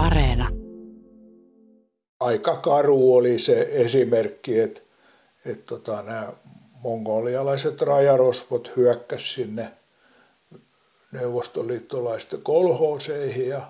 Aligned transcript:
Areena. 0.00 0.48
Aika 2.20 2.56
karu 2.56 3.14
oli 3.14 3.38
se 3.38 3.68
esimerkki, 3.70 4.60
että, 4.60 4.80
että 5.46 5.64
tota, 5.66 6.02
nämä 6.02 6.32
mongolialaiset 6.82 7.82
rajarosvot 7.82 8.76
hyökkäsivät 8.76 9.34
sinne 9.34 9.70
neuvostoliittolaisten 11.12 12.42
kolhooseihin 12.42 13.48
ja 13.48 13.62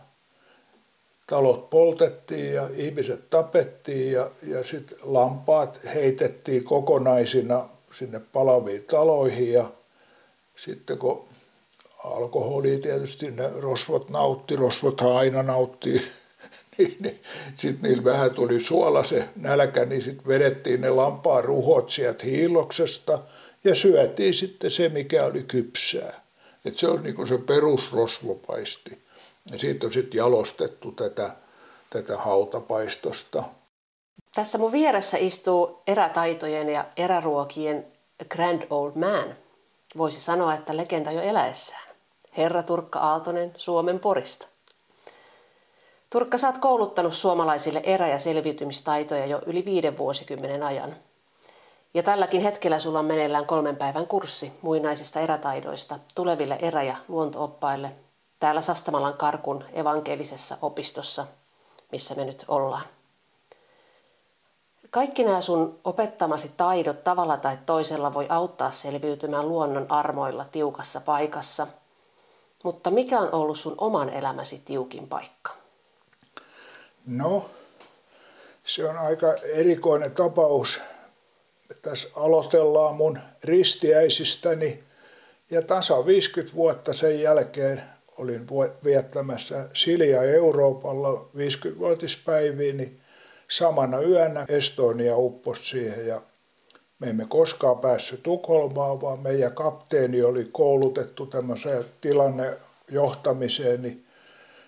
talot 1.26 1.70
poltettiin 1.70 2.54
ja 2.54 2.68
ihmiset 2.74 3.30
tapettiin 3.30 4.12
ja, 4.12 4.30
ja 4.46 4.64
sitten 4.64 4.98
lampaat 5.02 5.80
heitettiin 5.94 6.64
kokonaisina 6.64 7.68
sinne 7.98 8.20
palaviin 8.32 8.84
taloihin 8.84 9.52
ja 9.52 9.70
sitten 10.56 10.98
kun 10.98 11.24
alkoholi 12.04 12.78
tietysti 12.78 13.30
ne 13.30 13.50
rosvot 13.60 14.10
nautti, 14.10 14.56
rosvot 14.56 15.00
aina 15.00 15.42
nautti, 15.42 16.02
niin, 17.00 17.20
sitten 17.56 17.90
niillä 17.90 18.04
vähän 18.04 18.34
tuli 18.34 18.60
suola 18.60 19.04
se 19.04 19.28
nälkä, 19.36 19.84
niin 19.84 20.02
sitten 20.02 20.26
vedettiin 20.26 20.80
ne 20.80 20.90
lampaan 20.90 21.44
ruhot 21.44 21.90
sieltä 21.90 22.24
hiiloksesta 22.24 23.18
ja 23.64 23.74
syötiin 23.74 24.34
sitten 24.34 24.70
se, 24.70 24.88
mikä 24.88 25.24
oli 25.24 25.42
kypsää. 25.42 26.20
Et 26.64 26.78
se 26.78 26.88
on 26.88 27.02
niin 27.02 27.28
se 27.28 27.38
perusrosvopaisti. 27.38 28.98
Ja 29.52 29.58
siitä 29.58 29.86
on 29.86 29.92
sitten 29.92 30.18
jalostettu 30.18 30.92
tätä, 30.92 31.36
tätä 31.90 32.16
hautapaistosta. 32.16 33.44
Tässä 34.34 34.58
mun 34.58 34.72
vieressä 34.72 35.16
istuu 35.18 35.82
erätaitojen 35.86 36.68
ja 36.68 36.84
eräruokien 36.96 37.86
Grand 38.28 38.62
Old 38.70 38.92
Man. 38.98 39.36
Voisi 39.96 40.20
sanoa, 40.20 40.54
että 40.54 40.76
legenda 40.76 41.12
jo 41.12 41.20
eläessään. 41.20 41.90
Herra 42.36 42.62
Turkka 42.62 42.98
Aaltonen 42.98 43.52
Suomen 43.56 44.00
Porista. 44.00 44.46
Turkka, 46.10 46.36
oot 46.46 46.58
kouluttanut 46.58 47.14
suomalaisille 47.14 47.80
erä- 47.84 48.08
ja 48.08 48.18
selviytymistaitoja 48.18 49.26
jo 49.26 49.42
yli 49.46 49.64
viiden 49.64 49.98
vuosikymmenen 49.98 50.62
ajan. 50.62 50.96
Ja 51.94 52.02
tälläkin 52.02 52.40
hetkellä 52.40 52.78
sulla 52.78 52.98
on 52.98 53.04
meneillään 53.04 53.46
kolmen 53.46 53.76
päivän 53.76 54.06
kurssi 54.06 54.52
muinaisista 54.62 55.20
erätaidoista 55.20 55.98
tuleville 56.14 56.58
erä- 56.62 56.82
ja 56.82 56.96
luontooppaille 57.08 57.96
täällä 58.40 58.62
Sastamalan 58.62 59.14
Karkun 59.14 59.64
evankelisessa 59.72 60.56
opistossa, 60.62 61.26
missä 61.92 62.14
me 62.14 62.24
nyt 62.24 62.44
ollaan. 62.48 62.84
Kaikki 64.90 65.24
nämä 65.24 65.40
sun 65.40 65.78
opettamasi 65.84 66.50
taidot 66.56 67.04
tavalla 67.04 67.36
tai 67.36 67.58
toisella 67.66 68.14
voi 68.14 68.26
auttaa 68.28 68.70
selviytymään 68.70 69.48
luonnon 69.48 69.86
armoilla 69.88 70.44
tiukassa 70.52 71.00
paikassa. 71.00 71.66
Mutta 72.64 72.90
mikä 72.90 73.20
on 73.20 73.28
ollut 73.32 73.58
sun 73.58 73.74
oman 73.78 74.08
elämäsi 74.08 74.62
tiukin 74.64 75.08
paikka? 75.08 75.59
No, 77.10 77.50
se 78.64 78.88
on 78.88 78.98
aika 78.98 79.34
erikoinen 79.34 80.10
tapaus. 80.10 80.80
Tässä 81.82 82.08
aloitellaan 82.14 82.96
mun 82.96 83.18
ristiäisistäni 83.44 84.84
ja 85.50 85.62
tasa 85.62 86.06
50 86.06 86.54
vuotta 86.56 86.94
sen 86.94 87.20
jälkeen 87.20 87.82
olin 88.18 88.46
viettämässä 88.84 89.68
Silja 89.74 90.22
Euroopalla 90.22 91.28
50-vuotispäiviin, 91.36 92.76
niin 92.76 93.00
samana 93.48 94.00
yönä 94.00 94.44
Estonia 94.48 95.16
upposi 95.16 95.62
siihen 95.62 96.06
ja 96.06 96.22
me 96.98 97.10
emme 97.10 97.26
koskaan 97.28 97.78
päässyt 97.78 98.22
Tukholmaan, 98.22 99.00
vaan 99.00 99.20
meidän 99.20 99.52
kapteeni 99.52 100.22
oli 100.22 100.48
koulutettu 100.52 101.26
tämmöiseen 101.26 101.84
tilannejohtamiseen, 102.00 103.82
niin 103.82 104.06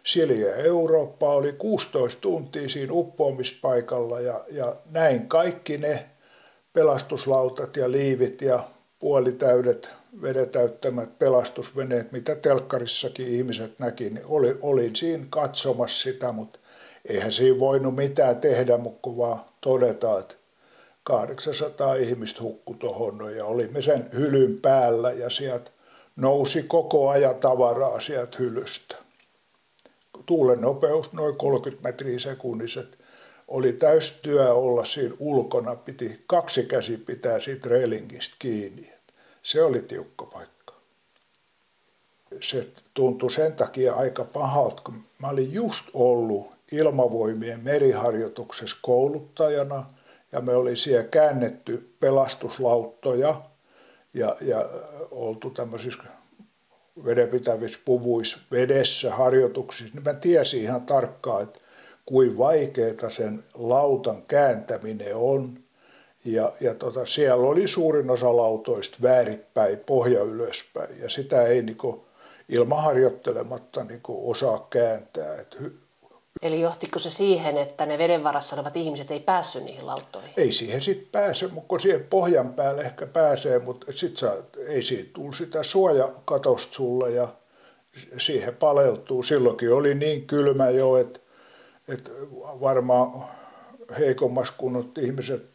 Silja 0.05 0.57
Eurooppa 0.57 1.35
oli 1.35 1.53
16 1.53 2.21
tuntia 2.21 2.69
siinä 2.69 2.93
uppoamispaikalla 2.93 4.21
ja, 4.21 4.45
ja 4.51 4.77
näin 4.91 5.29
kaikki 5.29 5.79
ne 5.79 6.11
pelastuslautat 6.73 7.77
ja 7.77 7.91
liivit 7.91 8.43
ja 8.43 8.65
puolitäydet 8.99 9.91
vedetäyttämät 10.23 11.19
pelastusveneet, 11.19 12.13
mitä 12.13 12.35
telkkarissakin 12.35 13.29
ihmiset 13.29 13.79
näki, 13.79 14.11
niin 14.11 14.27
oli, 14.27 14.59
olin 14.61 14.97
siinä 14.97 15.27
katsomassa 15.31 16.03
sitä, 16.03 16.33
mutta 16.33 16.59
eihän 17.09 17.33
siinä 17.33 17.61
voinut 17.61 17.97
mitään 17.97 18.37
tehdä, 18.37 18.79
mutta 18.79 19.17
vaan 19.17 19.41
todeta, 19.61 20.19
että 20.19 20.35
800 21.03 21.95
ihmistä 21.95 22.43
hukkui 22.43 22.77
tuohon 22.77 23.37
ja 23.37 23.45
olimme 23.45 23.83
sen 23.83 24.09
hylyn 24.13 24.61
päällä 24.61 25.13
ja 25.13 25.31
sieltä 25.31 25.71
nousi 26.17 26.63
koko 26.63 27.09
ajan 27.09 27.35
tavaraa 27.35 28.01
sieltä 28.01 28.37
hylystä. 28.39 29.02
Tuulen 30.27 30.61
nopeus 30.61 31.13
noin 31.13 31.37
30 31.37 31.89
metriä 31.89 32.19
sekunnissa. 32.19 32.85
Oli 33.49 33.73
täystyö 33.73 34.55
olla 34.55 34.85
siinä 34.85 35.15
ulkona, 35.19 35.77
piti 35.77 36.25
kaksi 36.27 36.65
käsi 36.65 36.97
pitää 36.97 37.41
siitä 37.41 37.69
reilingistä 37.69 38.37
kiinni. 38.39 38.93
Se 39.43 39.63
oli 39.63 39.83
tiukka 39.83 40.27
paikka. 40.27 40.75
Se 42.41 42.69
tuntui 42.95 43.31
sen 43.31 43.53
takia 43.53 43.95
aika 43.95 44.25
pahalta, 44.25 44.83
kun 44.83 45.05
mä 45.19 45.29
olin 45.29 45.53
just 45.53 45.87
ollut 45.95 46.53
ilmavoimien 46.73 47.61
meriharjoituksessa 47.61 48.77
kouluttajana 48.83 49.85
ja 50.33 50.41
me 50.41 50.55
oli 50.55 50.77
siellä 50.77 51.05
käännetty 51.05 51.95
pelastuslauttoja 52.01 53.43
ja, 54.15 54.37
ja 54.41 54.69
oltu 55.11 55.51
tämmöisissä 55.51 56.03
vedenpitävissä 57.05 57.81
puvuissa 57.85 58.39
vedessä 58.51 59.15
harjoituksissa, 59.15 59.95
niin 59.95 60.05
mä 60.05 60.15
tiesin 60.15 60.63
ihan 60.63 60.87
tarkkaan, 60.87 61.43
että 61.43 61.61
kuin 62.07 62.39
vaikeaa 62.39 63.11
sen 63.11 63.45
lautan 63.55 64.23
kääntäminen 64.23 65.17
on 65.17 65.59
ja, 66.25 66.53
ja 66.61 66.75
tota, 66.75 67.07
siellä 67.07 67.45
oli 67.45 67.69
suurin 67.69 68.11
osa 68.11 68.37
lautoista 68.37 68.97
väärinpäin, 69.03 69.79
pohja 69.79 70.23
ylöspäin, 70.23 71.01
ja 71.01 71.09
sitä 71.09 71.43
ei 71.43 71.63
niinku, 71.63 72.07
ilman 72.49 72.83
harjoittelematta 72.83 73.85
niinku, 73.85 74.31
osaa 74.31 74.67
kääntää. 74.71 75.37
Et 75.37 75.61
hy... 75.61 75.82
Eli 76.43 76.61
johtiko 76.61 76.99
se 76.99 77.11
siihen, 77.11 77.59
että 77.59 77.87
ne 77.87 77.99
veden 77.99 78.25
varassa 78.25 78.57
olevat 78.57 78.77
ihmiset 78.77 79.11
ei 79.11 79.21
päässyt 79.21 79.65
niihin 79.65 79.87
lauttoihin? 79.87 80.31
Ei 80.37 80.53
siihen 80.53 80.81
sitten 80.81 81.09
pääse, 81.13 81.47
mutta 81.47 81.79
siihen 81.79 82.05
pohjan 82.05 82.55
päälle 82.55 82.83
ehkä 82.83 83.07
pääsee, 83.07 83.59
mutta 83.59 83.93
sitten 83.93 84.29
ei 84.67 84.83
siitä 84.83 85.11
tule 85.13 85.35
sitä 85.35 85.63
suojakatosta 85.63 86.75
sulle 86.75 87.11
ja 87.11 87.29
siihen 88.19 88.57
paleltuu. 88.57 89.23
Silloinkin 89.23 89.73
oli 89.73 89.95
niin 89.95 90.27
kylmä 90.27 90.71
jo, 90.71 90.97
että, 90.97 91.21
että 91.89 92.11
varmaan 92.61 93.11
heikommassa 93.99 94.55
kunnot 94.59 94.99
ihmiset 94.99 95.51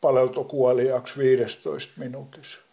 paleltokuoliaaksi 0.00 1.18
15 1.18 1.92
minuutissa. 1.96 2.65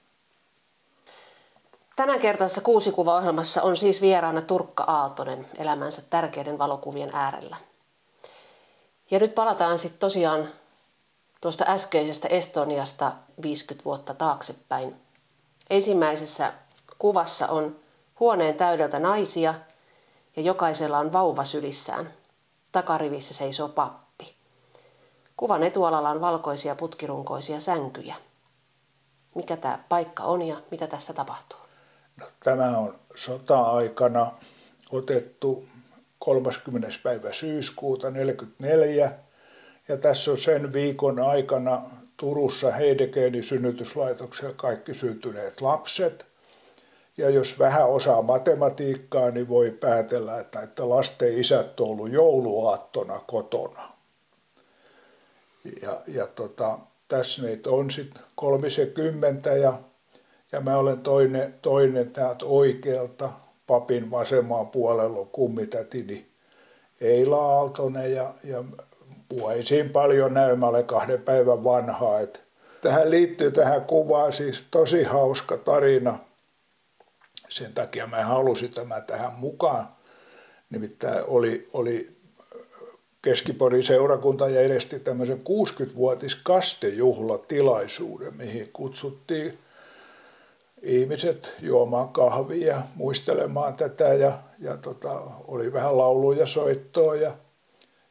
Tänään 1.95 2.19
kertaisessa 2.19 2.61
kuusikuva-ohjelmassa 2.61 3.61
on 3.61 3.77
siis 3.77 4.01
vieraana 4.01 4.41
Turkka 4.41 4.83
Aaltonen 4.83 5.45
elämänsä 5.57 6.01
tärkeiden 6.09 6.57
valokuvien 6.57 7.09
äärellä. 7.13 7.57
Ja 9.11 9.19
nyt 9.19 9.35
palataan 9.35 9.79
sitten 9.79 9.99
tosiaan 9.99 10.49
tuosta 11.41 11.65
äskeisestä 11.67 12.27
Estoniasta 12.27 13.11
50 13.41 13.85
vuotta 13.85 14.13
taaksepäin. 14.13 14.95
Ensimmäisessä 15.69 16.53
kuvassa 16.97 17.47
on 17.47 17.75
huoneen 18.19 18.55
täydeltä 18.55 18.99
naisia 18.99 19.53
ja 20.35 20.41
jokaisella 20.41 20.99
on 20.99 21.13
vauva 21.13 21.43
sylissään. 21.43 22.13
Takarivissä 22.71 23.33
seisoo 23.33 23.69
pappi. 23.69 24.35
Kuvan 25.37 25.63
etualalla 25.63 26.09
on 26.09 26.21
valkoisia 26.21 26.75
putkirunkoisia 26.75 27.59
sänkyjä. 27.59 28.15
Mikä 29.35 29.57
tämä 29.57 29.79
paikka 29.89 30.23
on 30.23 30.41
ja 30.41 30.55
mitä 30.71 30.87
tässä 30.87 31.13
tapahtuu? 31.13 31.62
Tämä 32.43 32.77
on 32.77 32.99
sota-aikana 33.15 34.31
otettu 34.91 35.65
30. 36.19 36.87
päivä 37.03 37.33
syyskuuta 37.33 38.01
1944 38.01 39.11
ja 39.87 39.97
tässä 39.97 40.31
on 40.31 40.37
sen 40.37 40.73
viikon 40.73 41.19
aikana 41.19 41.81
Turussa 42.17 42.71
Heidegeenin 42.71 43.43
synnytyslaitoksella 43.43 44.53
kaikki 44.53 44.93
syntyneet 44.93 45.61
lapset. 45.61 46.25
Ja 47.17 47.29
jos 47.29 47.59
vähän 47.59 47.89
osaa 47.89 48.21
matematiikkaa, 48.21 49.31
niin 49.31 49.49
voi 49.49 49.71
päätellä, 49.71 50.39
että, 50.39 50.61
että 50.61 50.89
lasten 50.89 51.37
isät 51.37 51.79
on 51.79 51.87
ollut 51.87 52.11
jouluaattona 52.11 53.19
kotona. 53.27 53.89
Ja, 55.81 56.01
ja 56.07 56.27
tota, 56.27 56.79
tässä 57.07 57.41
meitä 57.41 57.69
on 57.69 57.91
sitten 57.91 58.23
kolmisekymmentä 58.35 59.49
ja, 59.49 59.73
ja 60.53 60.61
mä 60.61 60.77
olen 60.77 60.99
toinen, 60.99 61.55
toinen 61.61 62.11
täältä 62.11 62.45
oikealta 62.45 63.29
papin 63.67 64.11
vasemman 64.11 64.67
puolella 64.67 65.19
on 65.19 65.27
kummitätini 65.27 66.27
Eila 67.01 67.37
Aaltonen 67.37 68.13
ja, 68.13 68.33
ja 68.43 68.63
mua 69.33 69.53
ei 69.53 69.65
siinä 69.65 69.89
paljon 69.89 70.33
näy, 70.33 70.55
mä 70.55 70.67
olen 70.67 70.85
kahden 70.85 71.21
päivän 71.21 71.63
vanhaa. 71.63 72.19
Et 72.19 72.43
tähän 72.81 73.11
liittyy 73.11 73.51
tähän 73.51 73.81
kuvaan 73.81 74.33
siis 74.33 74.65
tosi 74.71 75.03
hauska 75.03 75.57
tarina. 75.57 76.19
Sen 77.49 77.73
takia 77.73 78.07
mä 78.07 78.25
halusin 78.25 78.71
tämä 78.71 79.01
tähän 79.01 79.33
mukaan. 79.33 79.87
Nimittäin 80.69 81.23
oli, 81.27 81.67
oli 81.73 82.17
Keskiporin 83.21 83.83
seurakunta 83.83 84.49
järjesti 84.49 84.99
tämmöisen 84.99 85.41
60-vuotis 85.41 86.35
kastejuhlatilaisuuden, 86.35 88.33
mihin 88.33 88.69
kutsuttiin 88.73 89.62
ihmiset 90.83 91.55
juomaan 91.61 92.09
kahvia, 92.09 92.81
muistelemaan 92.95 93.73
tätä 93.73 94.03
ja, 94.13 94.31
ja 94.59 94.77
tota, 94.77 95.21
oli 95.47 95.73
vähän 95.73 95.97
lauluja 95.97 96.47
soittoa 96.47 97.15
ja 97.15 97.31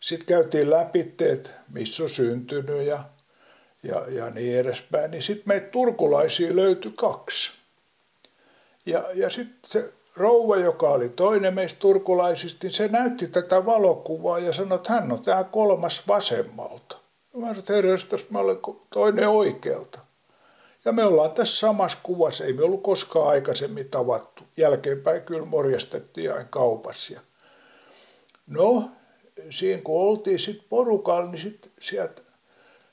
sitten 0.01 0.27
käytiin 0.27 0.71
läpi, 0.71 1.15
että 1.19 1.51
missä 1.69 2.03
on 2.03 2.11
syntynyt 2.11 2.87
ja, 2.87 3.05
ja, 3.83 4.05
ja 4.09 4.31
niin 4.31 4.57
edespäin. 4.57 5.11
Niin 5.11 5.23
sitten 5.23 5.45
meitä 5.47 5.67
turkulaisia 5.67 6.57
löytyi 6.57 6.93
kaksi. 6.97 7.53
Ja, 8.87 9.05
ja 9.15 9.31
sitten 9.31 9.61
se 9.67 9.93
rouva, 10.17 10.57
joka 10.57 10.89
oli 10.89 11.09
toinen 11.09 11.55
meistä 11.55 11.81
turkulaisista, 11.81 12.59
niin 12.67 12.73
se 12.73 12.89
näytti 12.89 13.27
tätä 13.27 13.67
valokuvaa 13.67 14.39
ja 14.39 14.53
sanoi, 14.53 14.77
että 14.77 14.93
hän 14.93 15.13
on 15.13 15.23
tämä 15.23 15.45
kolmas 15.45 16.09
vasemmalta. 16.09 16.97
Mä 17.35 17.41
sanoin, 17.41 17.59
että 17.59 17.73
herrastas, 17.73 18.31
mä 18.31 18.39
olen 18.39 18.59
toinen 18.95 19.29
oikealta. 19.29 19.99
Ja 20.85 20.93
me 20.93 21.05
ollaan 21.05 21.33
tässä 21.33 21.59
samassa 21.59 21.99
kuvassa, 22.03 22.45
ei 22.45 22.53
me 22.53 22.63
ollut 22.63 22.83
koskaan 22.83 23.29
aikaisemmin 23.29 23.89
tavattu. 23.89 24.43
Jälkeenpäin 24.57 25.23
kyllä 25.23 25.47
morjastettiin 25.47 26.33
aina 26.33 26.45
kaupassa. 26.51 27.21
No, 28.47 28.91
siinä 29.51 29.83
kun 29.83 30.01
oltiin 30.09 30.39
sitten 30.39 30.67
porukalla, 30.69 31.31
niin 31.31 31.43
sitten 31.43 31.73
sieltä 31.81 32.23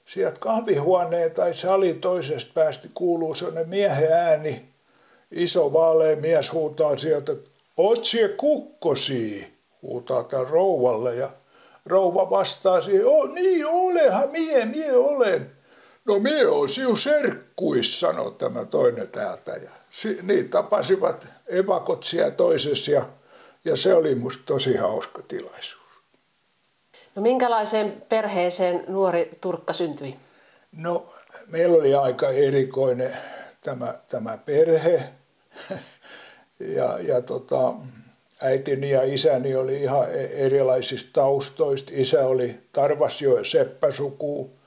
sielt 0.05 0.37
kahvihuoneen 0.37 1.31
tai 1.31 1.53
sali 1.53 1.93
toisesta 1.93 2.51
päästä 2.53 2.87
kuuluu 2.93 3.35
sellainen 3.35 3.69
miehen 3.69 4.11
ääni, 4.11 4.69
iso 5.31 5.73
vaalea 5.73 6.15
mies 6.15 6.53
huutaa 6.53 6.95
sieltä, 6.95 7.35
oot 7.77 8.05
sie 8.05 8.29
kukkosi, 8.29 9.53
huutaa 9.81 10.23
tämän 10.23 10.47
rouvalle 10.47 11.15
ja 11.15 11.29
rouva 11.85 12.29
vastaa 12.29 12.81
siihen, 12.81 13.07
o, 13.07 13.25
niin 13.25 13.65
olehan 13.67 14.29
mie, 14.29 14.65
mie 14.65 14.95
olen. 14.95 15.58
No 16.09 16.19
mie 16.19 16.47
on 16.47 16.69
siu 16.69 16.95
serkkuis, 16.95 17.99
sanoi 17.99 18.31
tämä 18.31 18.65
toinen 18.65 19.07
täältä. 19.07 19.51
Ja 19.51 19.69
si, 19.89 20.19
niin 20.21 20.49
tapasivat 20.49 21.27
evakot 21.47 22.03
siellä 22.03 22.31
toisessa 22.31 22.91
ja, 22.91 23.05
ja 23.65 23.75
se 23.75 23.93
oli 23.93 24.15
musta 24.15 24.43
tosi 24.45 24.77
hauska 24.77 25.21
tilaisuus. 25.21 25.83
No 27.15 27.21
minkälaiseen 27.21 28.03
perheeseen 28.09 28.83
nuori 28.87 29.29
Turkka 29.41 29.73
syntyi? 29.73 30.15
No 30.71 31.05
meillä 31.47 31.77
oli 31.77 31.95
aika 31.95 32.29
erikoinen 32.29 33.17
tämä, 33.61 33.99
tämä 34.07 34.37
perhe. 34.37 35.03
ja, 36.77 36.99
ja 36.99 37.21
tota, 37.21 37.73
äitini 38.41 38.89
ja 38.89 39.03
isäni 39.03 39.55
oli 39.55 39.81
ihan 39.81 40.09
e-, 40.11 40.45
erilaisista 40.45 41.09
taustoista. 41.13 41.91
Isä 41.95 42.27
oli 42.27 42.55
Tarvasjoen 42.71 43.45
seppäsuku 43.45 44.58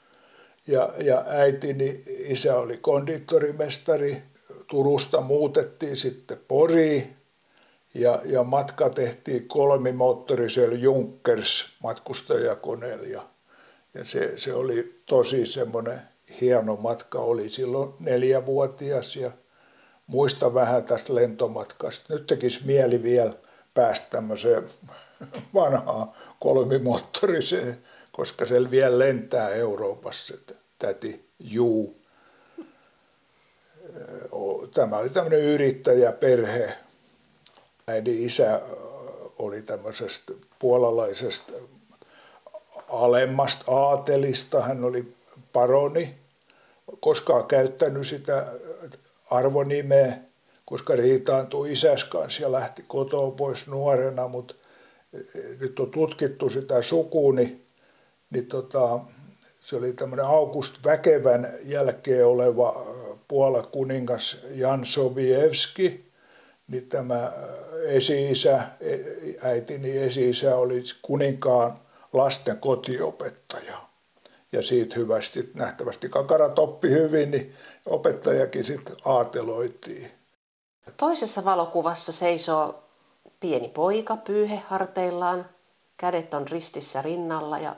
ja, 0.67 0.93
ja 0.99 1.25
äitini 1.29 2.03
isä 2.07 2.57
oli 2.57 2.77
kondittorimestari. 2.77 4.23
Turusta 4.67 5.21
muutettiin 5.21 5.97
sitten 5.97 6.39
Poriin 6.49 7.17
ja, 7.95 8.21
ja 8.25 8.45
matka 8.45 8.91
tehtiin 8.91 9.49
kolmimoottorisella 9.49 10.75
Junkers 10.75 11.77
matkustajakoneella 11.83 13.07
ja, 13.07 13.23
ja 13.95 14.05
se, 14.05 14.33
se 14.37 14.55
oli 14.55 15.03
tosi 15.07 15.47
semmoinen 15.47 15.99
hieno 16.41 16.77
matka, 16.77 17.19
oli 17.19 17.51
silloin 17.51 17.95
neljävuotias 18.01 19.17
ja 19.17 19.31
muista 20.07 20.55
vähän 20.55 20.85
tästä 20.85 21.15
lentomatkasta. 21.15 22.13
Nyt 22.15 22.27
tekisi 22.27 22.61
mieli 22.65 23.03
vielä 23.03 23.33
päästä 23.75 24.07
tämmöiseen 24.11 24.65
vanhaan 25.55 26.13
kolmimoottoriseen, 26.39 27.79
koska 28.13 28.47
se 28.47 28.71
vielä 28.71 28.99
lentää 28.99 29.49
Euroopassa, 29.49 30.35
täti 30.79 31.29
Juu. 31.39 31.97
Tämä 34.75 34.99
oli 34.99 35.11
tämmöinen 35.11 35.41
yrittäjäperhe. 35.41 36.75
Äidin 37.87 38.27
isä 38.27 38.61
oli 39.39 39.63
tämmöisestä 39.63 40.33
puolalaisesta 40.59 41.53
alemmasta 42.89 43.73
aatelista. 43.73 44.63
Hän 44.63 44.85
oli 44.85 45.15
paroni, 45.53 46.15
koskaan 47.01 47.45
käyttänyt 47.47 48.07
sitä 48.07 48.47
arvonimeä, 49.31 50.19
koska 50.65 50.97
riitaantui 50.97 51.73
isäs 51.73 52.05
kanssa 52.05 52.43
ja 52.43 52.53
lähti 52.53 52.85
kotoa 52.89 53.31
pois 53.31 53.67
nuorena, 53.67 54.29
mutta 54.29 54.55
nyt 55.61 55.81
on 55.81 55.91
tutkittu 55.91 56.51
sitä 56.51 56.83
sukua, 56.83 57.35
niin, 57.35 57.67
niin 58.33 58.47
tota, 58.47 59.01
se 59.61 59.77
oli 59.77 59.93
tämmöinen 59.93 60.27
August 60.27 60.85
Väkevän 60.85 61.55
jälkeen 61.65 62.27
oleva 62.27 62.87
Puola 63.29 63.63
kuningas 63.63 64.37
Jan 64.51 64.85
Sobievski, 64.85 66.13
niin 66.69 66.89
tämä 66.89 67.33
esi-isä, 67.85 68.63
äitini 69.43 69.99
esi-isä 69.99 70.57
oli 70.57 70.83
kuninkaan 71.03 71.81
lasten 72.13 72.59
kotiopettaja. 72.59 73.77
Ja 74.53 74.63
siitä 74.63 74.95
hyvästi 74.95 75.51
nähtävästi 75.55 76.09
kakarat 76.09 76.59
oppi 76.59 76.91
hyvin, 76.91 77.31
niin 77.31 77.55
opettajakin 77.87 78.65
sitten 78.65 78.97
aateloitiin. 79.05 80.11
Toisessa 80.97 81.45
valokuvassa 81.45 82.13
seisoo 82.13 82.85
pieni 83.41 83.69
poika 83.69 84.17
pyyhe 84.17 84.63
harteillaan, 84.67 85.49
kädet 85.97 86.35
on 86.35 86.49
ristissä 86.49 87.03
rinnalla 87.03 87.59
ja 87.59 87.77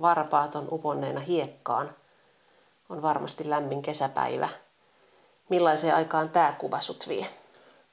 varpaat 0.00 0.54
on 0.54 0.68
uponneena 0.72 1.20
hiekkaan. 1.20 1.90
On 2.88 3.02
varmasti 3.02 3.50
lämmin 3.50 3.82
kesäpäivä. 3.82 4.48
Millaiseen 5.48 5.94
aikaan 5.94 6.28
tämä 6.28 6.56
kuva 6.58 6.80
sut 6.80 7.08
vie? 7.08 7.26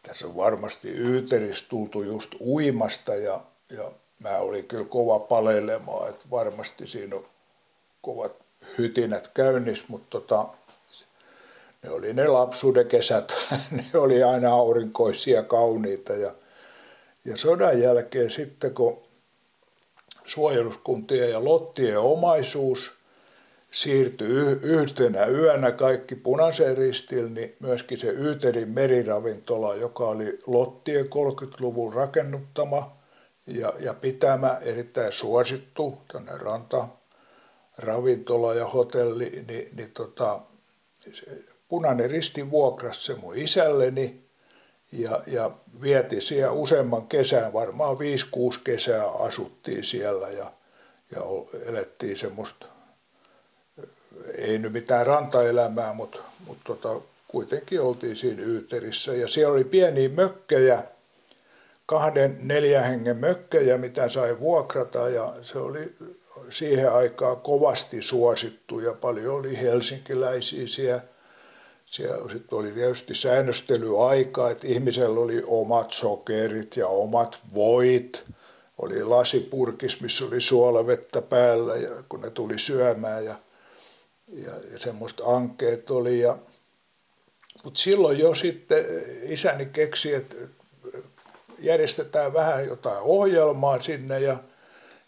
Tässä 0.03 0.27
on 0.27 0.35
varmasti 0.35 0.89
Yyteris 0.89 1.61
tultu 1.61 2.03
just 2.03 2.35
uimasta 2.41 3.15
ja, 3.15 3.39
ja 3.69 3.91
mä 4.19 4.37
olin 4.37 4.67
kyllä 4.67 4.85
kova 4.85 5.19
palelemaan, 5.19 6.09
että 6.09 6.25
varmasti 6.31 6.87
siinä 6.87 7.15
on 7.15 7.25
kovat 8.01 8.31
hytinät 8.77 9.27
käynnissä, 9.27 9.85
mutta 9.87 10.19
tota, 10.19 10.47
ne 11.83 11.89
oli 11.89 12.13
ne 12.13 12.27
lapsuuden 12.27 12.87
kesät, 12.87 13.33
ne 13.71 13.99
oli 13.99 14.23
aina 14.23 14.53
aurinkoisia, 14.53 15.43
kauniita 15.43 16.13
ja, 16.13 16.33
ja 17.25 17.37
sodan 17.37 17.81
jälkeen 17.81 18.31
sitten 18.31 18.73
kun 18.73 19.01
suojeluskuntien 20.25 21.31
ja 21.31 21.43
lottien 21.43 21.99
omaisuus 21.99 22.91
siirtyi 23.71 24.57
yhtenä 24.61 25.25
yönä 25.25 25.71
kaikki 25.71 26.15
punaisen 26.15 26.77
ristillä, 26.77 27.29
niin 27.29 27.55
myöskin 27.59 27.99
se 27.99 28.07
Yyterin 28.07 28.69
meriravintola, 28.69 29.75
joka 29.75 30.07
oli 30.07 30.39
lottien 30.47 31.05
30-luvun 31.05 31.93
rakennuttama 31.93 32.97
ja, 33.47 33.73
ja 33.79 33.93
pitämä, 33.93 34.57
erittäin 34.61 35.11
suosittu 35.11 35.97
tänne 36.11 36.37
ranta 36.37 36.87
ravintola 37.77 38.53
ja 38.53 38.65
hotelli, 38.65 39.43
niin, 39.47 39.69
niin 39.75 39.91
tota, 39.91 40.41
punainen 41.67 42.09
risti 42.09 42.51
vuokrasi 42.51 43.01
se 43.01 43.15
mun 43.15 43.37
isälleni 43.37 44.22
ja, 44.93 45.21
ja 45.27 45.51
vieti 45.81 46.21
siellä 46.21 46.51
useamman 46.51 47.07
kesän, 47.07 47.53
varmaan 47.53 47.97
5-6 47.97 47.99
kesää 48.63 49.11
asuttiin 49.11 49.83
siellä 49.83 50.29
ja, 50.29 50.51
ja 51.15 51.21
elettiin 51.65 52.17
semmoista, 52.17 52.65
ei 54.37 54.57
nyt 54.57 54.73
mitään 54.73 55.07
rantaelämää, 55.07 55.93
mutta, 55.93 56.19
mutta 56.47 56.63
tota, 56.63 57.01
kuitenkin 57.27 57.81
oltiin 57.81 58.15
siinä 58.15 58.43
Yyterissä 58.43 59.13
ja 59.13 59.27
siellä 59.27 59.53
oli 59.53 59.63
pieniä 59.63 60.09
mökkejä, 60.09 60.83
kahden 61.85 62.37
neljän 62.41 62.83
hengen 62.83 63.17
mökkejä, 63.17 63.77
mitä 63.77 64.09
sai 64.09 64.39
vuokrata 64.39 65.09
ja 65.09 65.33
se 65.41 65.57
oli 65.57 65.95
siihen 66.49 66.91
aikaan 66.91 67.37
kovasti 67.37 68.01
suosittu 68.01 68.79
ja 68.79 68.93
paljon 68.93 69.35
oli 69.35 69.61
helsinkiläisiä 69.61 70.67
siellä. 70.67 71.12
Siellä 71.93 72.29
sitten 72.29 72.59
oli 72.59 72.71
tietysti 72.71 73.13
säännöstelyaikaa, 73.13 74.49
että 74.49 74.67
ihmisellä 74.67 75.19
oli 75.19 75.43
omat 75.47 75.91
sokerit 75.91 76.77
ja 76.77 76.87
omat 76.87 77.39
voit. 77.53 78.25
Oli 78.77 79.03
lasipurkis, 79.03 80.01
missä 80.01 80.25
oli 80.25 80.41
suolavettä 80.41 81.21
päällä, 81.21 81.75
ja 81.75 81.89
kun 82.09 82.21
ne 82.21 82.29
tuli 82.29 82.59
syömään 82.59 83.25
ja, 83.25 83.35
ja, 84.27 84.51
ja 84.71 84.79
semmoista 84.79 85.23
ankeet 85.25 85.89
oli. 85.89 86.19
Ja, 86.19 86.37
mutta 87.63 87.79
silloin 87.79 88.19
jo 88.19 88.33
sitten 88.33 88.85
isäni 89.23 89.65
keksi, 89.65 90.13
että 90.13 90.35
järjestetään 91.59 92.33
vähän 92.33 92.65
jotain 92.67 93.01
ohjelmaa 93.01 93.81
sinne 93.81 94.19
ja– 94.19 94.37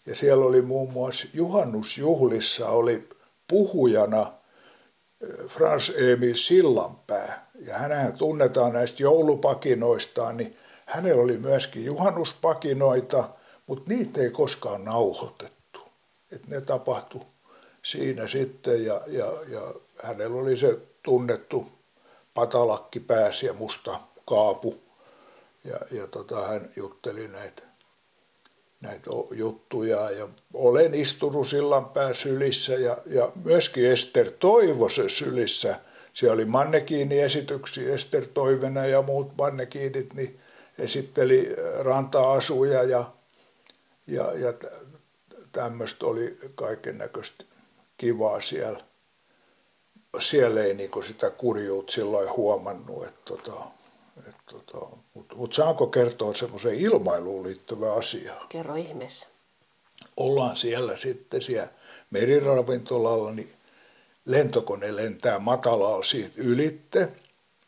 ja 0.06 0.16
siellä 0.16 0.44
oli 0.44 0.62
muun 0.62 0.92
muassa 0.92 1.26
juhannusjuhlissa 1.34 2.68
oli 2.68 3.08
puhujana 3.48 4.32
Frans 5.46 5.92
Emil 5.96 6.34
Sillanpää. 6.34 7.50
Ja 7.66 7.74
hänhän 7.78 8.16
tunnetaan 8.16 8.72
näistä 8.72 9.02
joulupakinoistaan, 9.02 10.36
niin 10.36 10.56
hänellä 10.86 11.22
oli 11.22 11.38
myöskin 11.38 11.84
juhannuspakinoita, 11.84 13.28
mutta 13.66 13.94
niitä 13.94 14.20
ei 14.20 14.30
koskaan 14.30 14.84
nauhoitettu. 14.84 15.80
että 16.32 16.48
ne 16.48 16.60
tapahtui 16.60 17.20
siinä 17.82 18.28
sitten 18.28 18.84
ja, 18.84 19.00
ja, 19.06 19.26
ja 19.48 19.74
hänellä 20.02 20.42
oli 20.42 20.56
se 20.56 20.78
tunnettu 21.02 21.66
patalakki 22.34 23.00
pääsi 23.00 23.46
ja 23.46 23.52
musta 23.52 24.00
kaapu 24.24 24.82
ja, 25.64 25.78
ja 25.90 26.06
tota, 26.06 26.46
hän 26.46 26.70
jutteli 26.76 27.28
näitä, 27.28 27.62
näitä 28.86 29.10
juttuja 29.30 30.10
ja 30.10 30.28
olen 30.54 30.94
istunut 30.94 31.48
sillanpää 31.48 32.14
sylissä 32.14 32.74
ja, 32.74 32.98
ja 33.06 33.32
myöskin 33.44 33.90
Ester 33.90 34.30
Toivosen 34.30 35.10
sylissä. 35.10 35.80
Siellä 36.12 36.34
oli 36.34 36.44
mannekiiniesityksiä, 36.44 37.94
Ester 37.94 38.26
Toivena 38.26 38.86
ja 38.86 39.02
muut 39.02 39.36
mannekiinit, 39.38 40.14
niin 40.14 40.40
esitteli 40.78 41.56
ranta-asuja 41.78 42.82
ja, 42.82 43.12
ja, 44.06 44.32
ja 44.32 44.52
tämmöistä 45.52 46.06
oli 46.06 46.38
kaiken 46.54 46.98
näköistä 46.98 47.44
kivaa 47.96 48.40
siellä. 48.40 48.80
Siellä 50.18 50.62
ei 50.62 50.74
niin 50.74 51.04
sitä 51.06 51.30
kurjuutta 51.30 51.92
silloin 51.92 52.36
huomannut, 52.36 53.06
että 53.06 53.20
tota, 53.24 53.64
että 54.18 54.42
tota, 54.50 54.96
mutta 55.16 55.36
mut 55.36 55.52
saanko 55.52 55.86
kertoa 55.86 56.34
semmoisen 56.34 56.74
ilmailuun 56.74 57.42
liittyvä 57.42 57.92
asia? 57.92 58.34
Kerro 58.48 58.74
ihmeessä. 58.74 59.26
Ollaan 60.16 60.56
siellä 60.56 60.96
sitten 60.96 61.42
siellä 61.42 61.68
meriravintolalla, 62.10 63.32
niin 63.32 63.52
lentokone 64.24 64.96
lentää 64.96 65.38
matalalla 65.38 66.04
siitä 66.04 66.34
ylitte. 66.36 67.08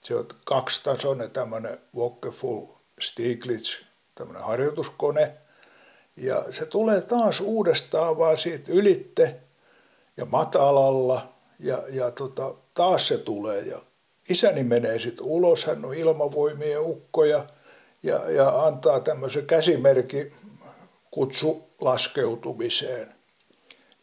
Se 0.03 0.15
on 0.15 0.27
kaksitasoinen 0.45 1.31
tämmöinen 1.31 1.79
Walkerful 1.97 2.67
Stiglitz, 3.01 3.81
tämmöinen 4.15 4.45
harjoituskone. 4.45 5.35
Ja 6.17 6.45
se 6.51 6.67
tulee 6.67 7.01
taas 7.01 7.41
uudestaan 7.41 8.19
vaan 8.19 8.39
siitä 8.39 8.73
ylitte 8.73 9.37
ja 10.17 10.25
matalalla 10.25 11.33
ja, 11.59 11.83
ja 11.89 12.11
tota, 12.11 12.55
taas 12.75 13.09
se 13.09 13.19
tulee 13.19 13.61
ja 13.61 13.79
isäni 14.29 14.65
menee 14.65 14.99
sitten 14.99 15.27
ulos, 15.27 15.65
hän 15.65 15.85
on 15.85 15.95
ilmavoimien 15.95 16.81
ukkoja 16.81 17.47
ja, 18.03 18.31
ja 18.31 18.65
antaa 18.65 19.01
tämmöisen 19.01 19.47
käsimerkin 19.47 20.33
kutsu 21.11 21.69
laskeutumiseen. 21.81 23.15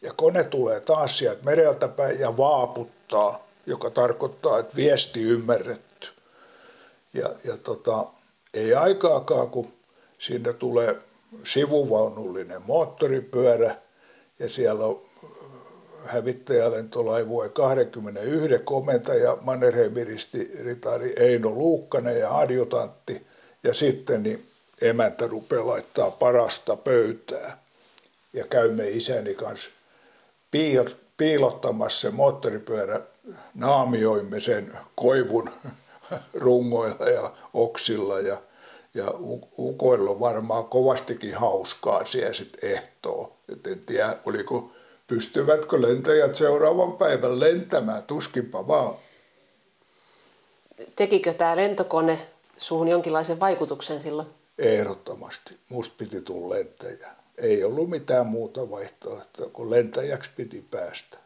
Ja 0.02 0.12
kone 0.12 0.44
tulee 0.44 0.80
taas 0.80 1.18
sieltä 1.18 1.44
mereltä 1.44 1.88
päin 1.88 2.20
ja 2.20 2.36
vaaputtaa, 2.36 3.46
joka 3.66 3.90
tarkoittaa, 3.90 4.58
että 4.58 4.76
viesti 4.76 5.22
ymmärretty. 5.22 6.08
Ja, 7.14 7.30
ja 7.44 7.56
tota, 7.56 8.06
ei 8.54 8.74
aikaakaan, 8.74 9.50
kun 9.50 9.72
sinne 10.18 10.52
tulee 10.52 10.96
sivuvaunullinen 11.44 12.62
moottoripyörä 12.62 13.76
ja 14.38 14.48
siellä 14.48 14.86
on 14.86 15.00
hävittäjälentolaivue 16.06 17.48
21 17.48 18.64
komentaja 18.64 19.36
Mannerheimiristi 19.40 20.50
ritari 20.62 21.14
Eino 21.16 21.50
Luukkanen 21.50 22.20
ja 22.20 22.38
adjutantti 22.38 23.26
ja 23.62 23.74
sitten 23.74 24.22
niin 24.22 24.46
emäntä 24.82 25.26
rupeaa 25.26 25.66
laittaa 25.66 26.10
parasta 26.10 26.76
pöytää 26.76 27.58
ja 28.32 28.46
käymme 28.46 28.88
isäni 28.88 29.34
kanssa 29.34 29.68
piilottamassa 31.16 32.00
se 32.00 32.10
moottoripyörä, 32.10 33.00
naamioimme 33.54 34.40
sen 34.40 34.72
koivun 34.94 35.50
rungoilla 36.34 37.08
ja 37.08 37.32
oksilla 37.54 38.20
ja, 38.20 38.42
ja 38.94 39.04
ukoilla 39.58 40.20
varmaan 40.20 40.64
kovastikin 40.64 41.34
hauskaa 41.34 42.04
siellä 42.04 42.32
sitten 42.32 42.70
ehtoa. 42.70 43.36
Et 43.52 43.66
en 43.66 43.80
tiedä, 43.80 44.16
oliko 44.24 44.70
Pystyvätkö 45.06 45.82
lentäjät 45.82 46.34
seuraavan 46.34 46.92
päivän 46.92 47.40
lentämään? 47.40 48.02
Tuskinpa 48.02 48.68
vaan. 48.68 48.94
Tekikö 50.96 51.32
tämä 51.34 51.56
lentokone 51.56 52.18
suhun 52.56 52.88
jonkinlaisen 52.88 53.40
vaikutuksen 53.40 54.00
silloin? 54.00 54.28
Ehdottomasti. 54.58 55.58
Musta 55.70 55.94
piti 55.98 56.20
tulla 56.20 56.54
lentäjä. 56.54 57.08
Ei 57.38 57.64
ollut 57.64 57.90
mitään 57.90 58.26
muuta 58.26 58.70
vaihtoehtoa, 58.70 59.50
kun 59.52 59.70
lentäjäksi 59.70 60.30
piti 60.36 60.66
päästä. 60.70 61.18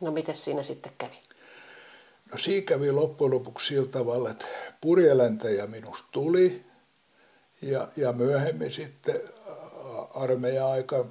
No 0.00 0.10
miten 0.10 0.36
siinä 0.36 0.62
sitten 0.62 0.92
kävi? 0.98 1.18
No 2.32 2.38
siinä 2.38 2.66
kävi 2.66 2.92
loppujen 2.92 3.34
lopuksi 3.34 3.66
sillä 3.66 3.88
tavalla, 3.88 4.30
että 4.30 4.46
purjelentäjä 4.80 5.66
minusta 5.66 6.04
tuli 6.10 6.62
ja, 7.62 7.88
ja 7.96 8.12
myöhemmin 8.12 8.72
sitten 8.72 9.20
armeijan 10.14 10.70
aika 10.70 11.04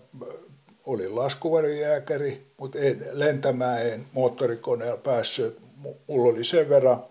oli 0.85 1.09
laskuvarijääkäri, 1.09 2.47
mutta 2.57 2.79
en, 2.79 3.05
lentämään 3.11 3.87
en 3.87 4.05
moottorikoneella 4.13 4.97
päässyt. 4.97 5.59
Mulla 6.07 6.33
oli 6.33 6.43
sen 6.43 6.69
verran 6.69 7.03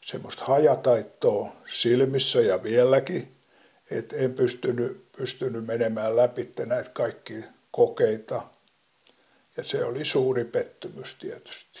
semmoista 0.00 0.44
hajataittoa 0.44 1.52
silmissä 1.66 2.40
ja 2.40 2.62
vieläkin, 2.62 3.36
että 3.90 4.16
en 4.16 4.34
pystynyt, 4.34 5.12
pystynyt 5.16 5.66
menemään 5.66 6.16
läpi 6.16 6.52
näitä 6.66 6.90
kaikki 6.90 7.44
kokeita. 7.70 8.42
Ja 9.56 9.64
se 9.64 9.84
oli 9.84 10.04
suuri 10.04 10.44
pettymys 10.44 11.14
tietysti. 11.14 11.80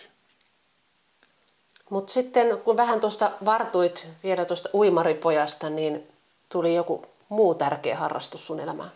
Mutta 1.90 2.12
sitten 2.12 2.58
kun 2.58 2.76
vähän 2.76 3.00
tuosta 3.00 3.32
vartuit 3.44 4.06
vielä 4.22 4.44
tuosta 4.44 4.68
uimaripojasta, 4.74 5.70
niin 5.70 6.08
tuli 6.48 6.74
joku 6.74 7.06
muu 7.28 7.54
tärkeä 7.54 7.96
harrastus 7.96 8.46
sun 8.46 8.60
elämään? 8.60 8.90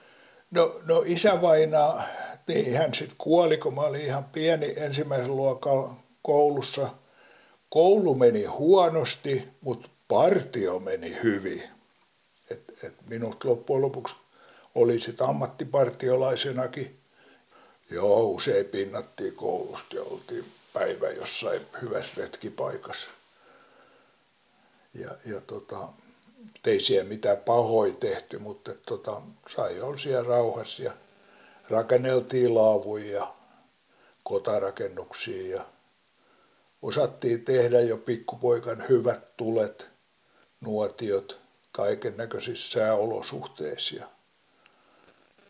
No, 0.50 0.80
no 0.84 1.02
isävaina, 1.06 2.02
niin 2.46 2.76
hän 2.76 2.94
sitten 2.94 3.18
kuoli, 3.18 3.58
kun 3.58 3.74
mä 3.74 3.80
olin 3.80 4.00
ihan 4.00 4.24
pieni 4.24 4.74
ensimmäisen 4.76 5.36
luokan 5.36 6.00
koulussa. 6.22 6.88
Koulu 7.70 8.14
meni 8.14 8.44
huonosti, 8.44 9.48
mutta 9.60 9.88
partio 10.08 10.78
meni 10.78 11.16
hyvin. 11.22 11.62
Et, 12.50 12.84
et 12.84 12.94
minut 13.08 13.44
loppujen 13.44 13.82
lopuksi 13.82 14.16
oli 14.74 15.00
sitten 15.00 15.26
ammattipartiolaisenakin. 15.26 17.00
Joo, 17.90 18.26
usein 18.26 18.66
pinnattiin 18.66 19.34
koulusta 19.34 19.96
ja 19.96 20.02
oltiin 20.02 20.44
päivä 20.72 21.10
jossain 21.10 21.60
hyvässä 21.82 22.12
retkipaikassa. 22.16 23.08
Ja, 24.94 25.10
ja 25.26 25.40
tota, 25.40 25.88
ei 26.66 26.80
siellä 26.80 27.08
mitään 27.08 27.36
pahoja 27.36 27.92
tehty, 27.92 28.38
mutta 28.38 28.72
tota, 28.86 29.22
sai 29.48 29.80
olla 29.80 29.96
siellä 29.96 30.28
rauhassa 30.28 30.82
ja 30.82 30.92
rakenneltiin 31.68 32.54
laavuja 32.54 33.16
ja 33.16 33.34
kotarakennuksia 34.24 35.56
ja 35.56 35.64
osattiin 36.82 37.44
tehdä 37.44 37.80
jo 37.80 37.96
pikkupoikan 37.96 38.84
hyvät 38.88 39.36
tulet, 39.36 39.88
nuotiot, 40.60 41.40
kaiken 41.72 42.16
näköisissä 42.16 42.70
sääolosuhteissa 42.70 43.96
ja, 43.96 44.06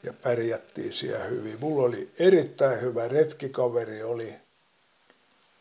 ja 0.02 0.12
pärjättiin 0.12 0.92
siellä 0.92 1.24
hyvin. 1.24 1.60
Mulla 1.60 1.86
oli 1.86 2.10
erittäin 2.18 2.80
hyvä 2.80 3.08
retkikaveri, 3.08 4.02
oli, 4.02 4.34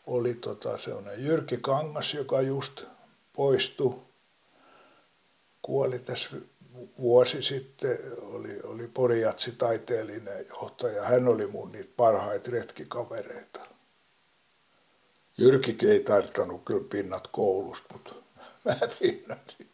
oli 0.06 0.34
tota 0.34 0.78
Jyrki 1.16 1.58
Kangas, 1.62 2.14
joka 2.14 2.40
just 2.40 2.82
poistui 3.36 4.05
kuoli 5.66 5.98
tässä 5.98 6.36
vuosi 7.00 7.42
sitten, 7.42 7.98
oli, 8.22 8.60
oli 8.64 8.88
Poriatsi 8.88 9.52
taiteellinen 9.52 10.46
johtaja. 10.48 11.02
Hän 11.02 11.28
oli 11.28 11.46
mun 11.46 11.72
niitä 11.72 11.92
parhaita 11.96 12.50
retkikavereita. 12.50 13.60
Jyrki 15.38 15.76
ei 15.88 16.00
tarttanut 16.00 16.64
kyllä 16.64 16.84
pinnat 16.90 17.26
koulusta, 17.26 17.86
mutta 17.92 18.14
mä 18.64 18.74
pinnasin. 19.00 19.70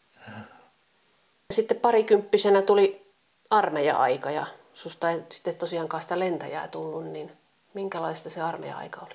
Sitten 1.50 1.80
parikymppisenä 1.80 2.62
tuli 2.62 3.12
armeija-aika 3.50 4.30
ja 4.30 4.46
susta 4.74 5.10
ei 5.10 5.22
sitten 5.32 5.56
tosiaankaan 5.56 6.02
sitä 6.02 6.18
lentäjää 6.18 6.68
tullut, 6.68 7.04
niin 7.04 7.32
minkälaista 7.74 8.30
se 8.30 8.40
armeija-aika 8.40 9.00
oli? 9.00 9.14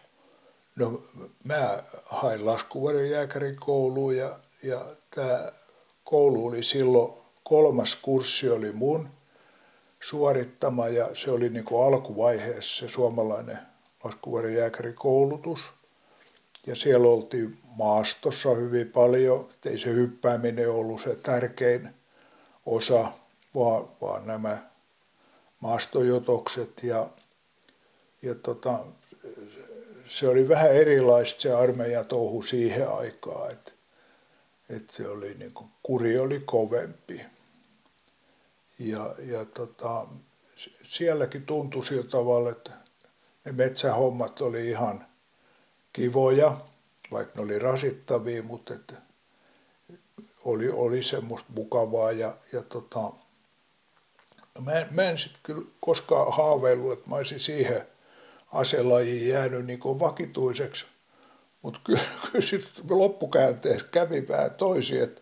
No 0.75 1.01
mä 1.43 1.83
hain 2.05 2.45
laskuvarjojääkärin 2.45 3.55
kouluun 3.55 4.17
ja, 4.17 4.39
ja 4.63 4.85
tämä 5.15 5.51
koulu 6.09 6.47
oli 6.47 6.63
silloin, 6.63 7.13
kolmas 7.43 7.95
kurssi 7.95 8.49
oli 8.49 8.71
mun 8.71 9.09
suorittama 9.99 10.87
ja 10.87 11.07
se 11.15 11.31
oli 11.31 11.49
niin 11.49 11.65
kuin 11.65 11.87
alkuvaiheessa 11.87 12.79
se 12.79 12.93
suomalainen 12.93 13.59
laskuvarijääkärikoulutus. 14.03 15.59
Ja 16.67 16.75
siellä 16.75 17.07
oltiin 17.07 17.57
maastossa 17.77 18.49
hyvin 18.49 18.91
paljon, 18.91 19.49
ei 19.65 19.77
se 19.77 19.93
hyppääminen 19.93 20.71
ollut 20.71 21.01
se 21.01 21.15
tärkein 21.15 21.89
osa, 22.65 23.11
vaan, 23.55 23.87
vaan 24.01 24.27
nämä 24.27 24.57
maastojotokset 25.59 26.83
ja, 26.83 27.09
ja 28.21 28.35
tota, 28.35 28.79
se 30.05 30.27
oli 30.27 30.49
vähän 30.49 30.71
erilaista 30.71 31.41
se 31.41 31.53
armeijan 31.53 32.05
touhu 32.05 32.43
siihen 32.43 32.89
aikaan, 32.89 33.51
että 33.51 33.76
että 34.69 34.93
se 34.93 35.07
oli 35.07 35.33
niin 35.33 35.53
kuin, 35.53 35.69
kuri 35.83 36.19
oli 36.19 36.39
kovempi. 36.39 37.21
Ja, 38.79 39.15
ja 39.19 39.45
tota, 39.45 40.07
sielläkin 40.83 41.45
tuntui 41.45 41.85
sillä 41.85 42.09
tavalla, 42.09 42.49
että 42.49 42.71
ne 43.45 43.51
metsähommat 43.51 44.41
oli 44.41 44.69
ihan 44.69 45.07
kivoja, 45.93 46.57
vaikka 47.11 47.33
ne 47.35 47.41
oli 47.41 47.59
rasittavia, 47.59 48.43
mutta 48.43 48.73
että 48.73 48.93
oli, 50.45 50.69
oli 50.69 51.03
semmoista 51.03 51.49
mukavaa 51.55 52.11
ja, 52.11 52.37
ja 52.53 52.61
tota, 52.61 53.11
mä 54.65 54.87
mä 54.91 55.03
en 55.03 55.17
sitten 55.17 55.39
kyllä 55.43 55.65
koskaan 55.79 56.33
haaveillut, 56.33 56.93
että 56.93 57.09
mä 57.09 57.15
olisin 57.15 57.39
siihen 57.39 57.87
aselajiin 58.53 59.27
jäänyt 59.27 59.65
niin 59.65 59.79
vakituiseksi, 59.83 60.85
mutta 61.67 61.79
kyllä, 61.85 61.99
kyllä 62.31 62.45
sitten 62.45 62.85
loppukäänteessä 62.89 63.87
kävi 63.91 64.27
vähän 64.27 64.51
toisi, 64.51 64.99
että, 64.99 65.21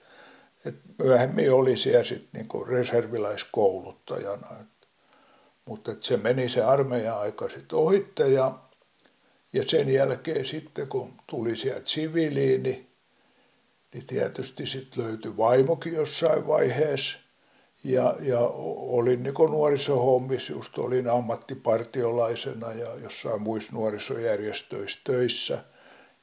että 0.65 0.89
myöhemmin 1.03 1.51
oli 1.51 1.77
siellä 1.77 2.03
sitten 2.03 2.47
niin 2.51 2.67
reserviläiskouluttajana, 2.67 4.47
mutta 5.65 5.95
se 6.01 6.17
meni 6.17 6.49
se 6.49 6.63
armeijan 6.63 7.19
aika 7.19 7.49
sitten 7.49 7.79
ohitte 7.79 8.27
ja, 8.27 8.59
ja 9.53 9.63
sen 9.67 9.89
jälkeen 9.89 10.45
sitten 10.45 10.87
kun 10.87 11.13
tuli 11.27 11.57
sieltä 11.57 11.89
siviiliin, 11.89 12.63
niin 12.63 12.89
niin 13.93 14.07
tietysti 14.07 14.67
sitten 14.67 15.03
löytyi 15.03 15.37
vaimokin 15.37 15.93
jossain 15.93 16.47
vaiheessa. 16.47 17.17
Ja, 17.83 18.15
ja 18.19 18.39
olin 18.39 19.23
niin 19.23 19.33
nuorisohommissa, 19.49 20.53
just 20.53 20.77
olin 20.77 21.09
ammattipartiolaisena 21.09 22.73
ja 22.73 22.95
jossain 23.03 23.41
muissa 23.41 23.73
nuorisojärjestöissä 23.73 24.99
töissä. 25.03 25.63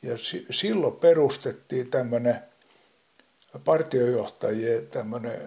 Ja 0.03 0.19
si, 0.19 0.47
silloin 0.51 0.97
perustettiin 0.97 1.91
tämmöinen 1.91 2.39
partiojohtajien 3.65 4.87
tämmöinen 4.87 5.41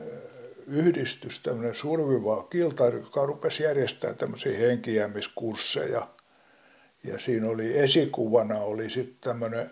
yhdistys, 0.67 1.39
tämmöinen 1.39 1.75
survivaa 1.75 2.43
kiltari, 2.43 2.99
joka 2.99 3.25
rupesi 3.25 3.63
järjestämään 3.63 4.17
tämmöisiä 4.17 4.57
henkijäämiskursseja. 4.57 6.07
Ja 7.03 7.19
siinä 7.19 7.49
oli 7.49 7.77
esikuvana 7.79 8.59
oli 8.59 8.89
sitten 8.89 9.17
tämmöinen 9.21 9.69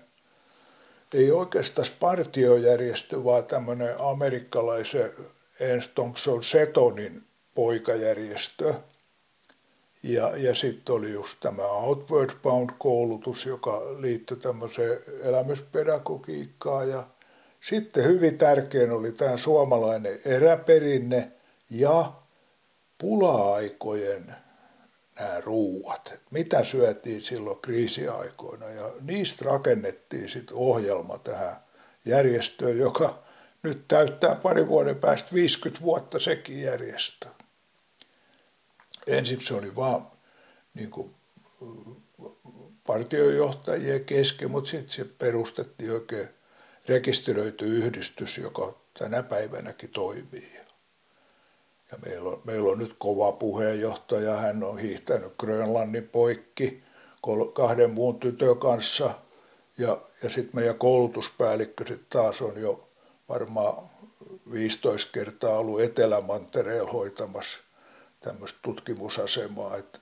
ei 1.14 1.32
oikeastaan 1.32 1.88
partiojärjestö, 2.00 3.24
vaan 3.24 3.46
tämmöinen 3.46 3.96
amerikkalaisen 4.00 5.12
Ernst 5.60 5.92
Thompson 5.96 6.44
Setonin 6.44 7.24
poikajärjestö. 7.56 8.74
Ja, 10.04 10.38
ja 10.38 10.56
sitten 10.56 10.96
oli 10.96 11.12
just 11.12 11.38
tämä 11.42 11.68
Outward 11.68 12.30
Bound-koulutus, 12.44 13.46
joka 13.46 13.82
liittyi 13.98 14.38
tämmöiseen 14.38 15.00
elämyspedagogiikkaan. 15.22 16.90
Ja 16.90 17.04
sitten 17.62 18.04
hyvin 18.04 18.38
tärkein 18.38 18.92
oli 18.92 19.12
tämä 19.12 19.38
suomalainen 19.38 20.20
eräperinne 20.26 21.32
ja 21.70 22.14
pula-aikojen 22.98 24.36
nämä 25.20 25.42
ruuat, 25.42 26.22
mitä 26.32 26.64
syötiin 26.64 27.22
silloin 27.22 27.60
kriisiaikoina 27.62 28.70
ja 28.70 28.92
niistä 29.02 29.46
rakennettiin 29.46 30.30
sitten 30.30 30.58
ohjelma 30.58 31.18
tähän 31.18 31.56
järjestöön, 32.06 32.78
joka 32.78 33.24
nyt 33.64 33.88
täyttää 33.88 34.36
pari 34.36 34.68
vuoden 34.68 34.96
päästä 34.96 35.30
50 35.34 35.84
vuotta 35.84 36.20
sekin 36.20 36.62
järjestö. 36.62 37.28
Ensiksi 39.08 39.54
oli 39.54 39.76
vaan 39.76 40.08
niin 40.74 40.92
kuin, 40.92 41.16
partiojohtajien 42.88 44.06
kesken, 44.06 44.52
mutta 44.52 44.70
sitten 44.70 44.90
se 44.90 45.06
perustettiin 45.06 45.92
oikein 45.92 46.30
rekisteröity 46.90 47.66
yhdistys, 47.66 48.38
joka 48.38 48.76
tänä 49.00 49.24
päivänäkin 49.24 49.90
toimii. 49.90 50.60
Ja 51.92 51.98
meillä 52.06 52.30
on, 52.30 52.42
meillä 52.46 52.70
on 52.70 52.80
nyt 52.80 52.96
kova 52.98 53.32
puheenjohtaja, 53.32 54.36
hän 54.36 54.64
on 54.64 54.78
hiihtänyt 54.78 55.34
Grönlannin 55.40 56.10
poikki 56.10 56.84
kahden 57.54 57.92
muun 57.92 58.20
tytön 58.20 58.58
kanssa. 58.58 59.14
Ja, 59.78 60.02
ja 60.24 60.30
sitten 60.30 60.56
meidän 60.56 60.78
koulutuspäällikkö 60.78 61.88
sit 61.88 62.10
taas 62.10 62.42
on 62.42 62.62
jo 62.62 62.90
varmaan 63.30 63.90
15 64.52 65.12
kertaa 65.12 65.58
ollut 65.58 65.82
Etelämantereella 65.82 66.92
hoitamassa 66.92 67.60
tämmöistä 68.24 68.60
tutkimusasemaa. 68.62 69.78
Et 69.78 70.02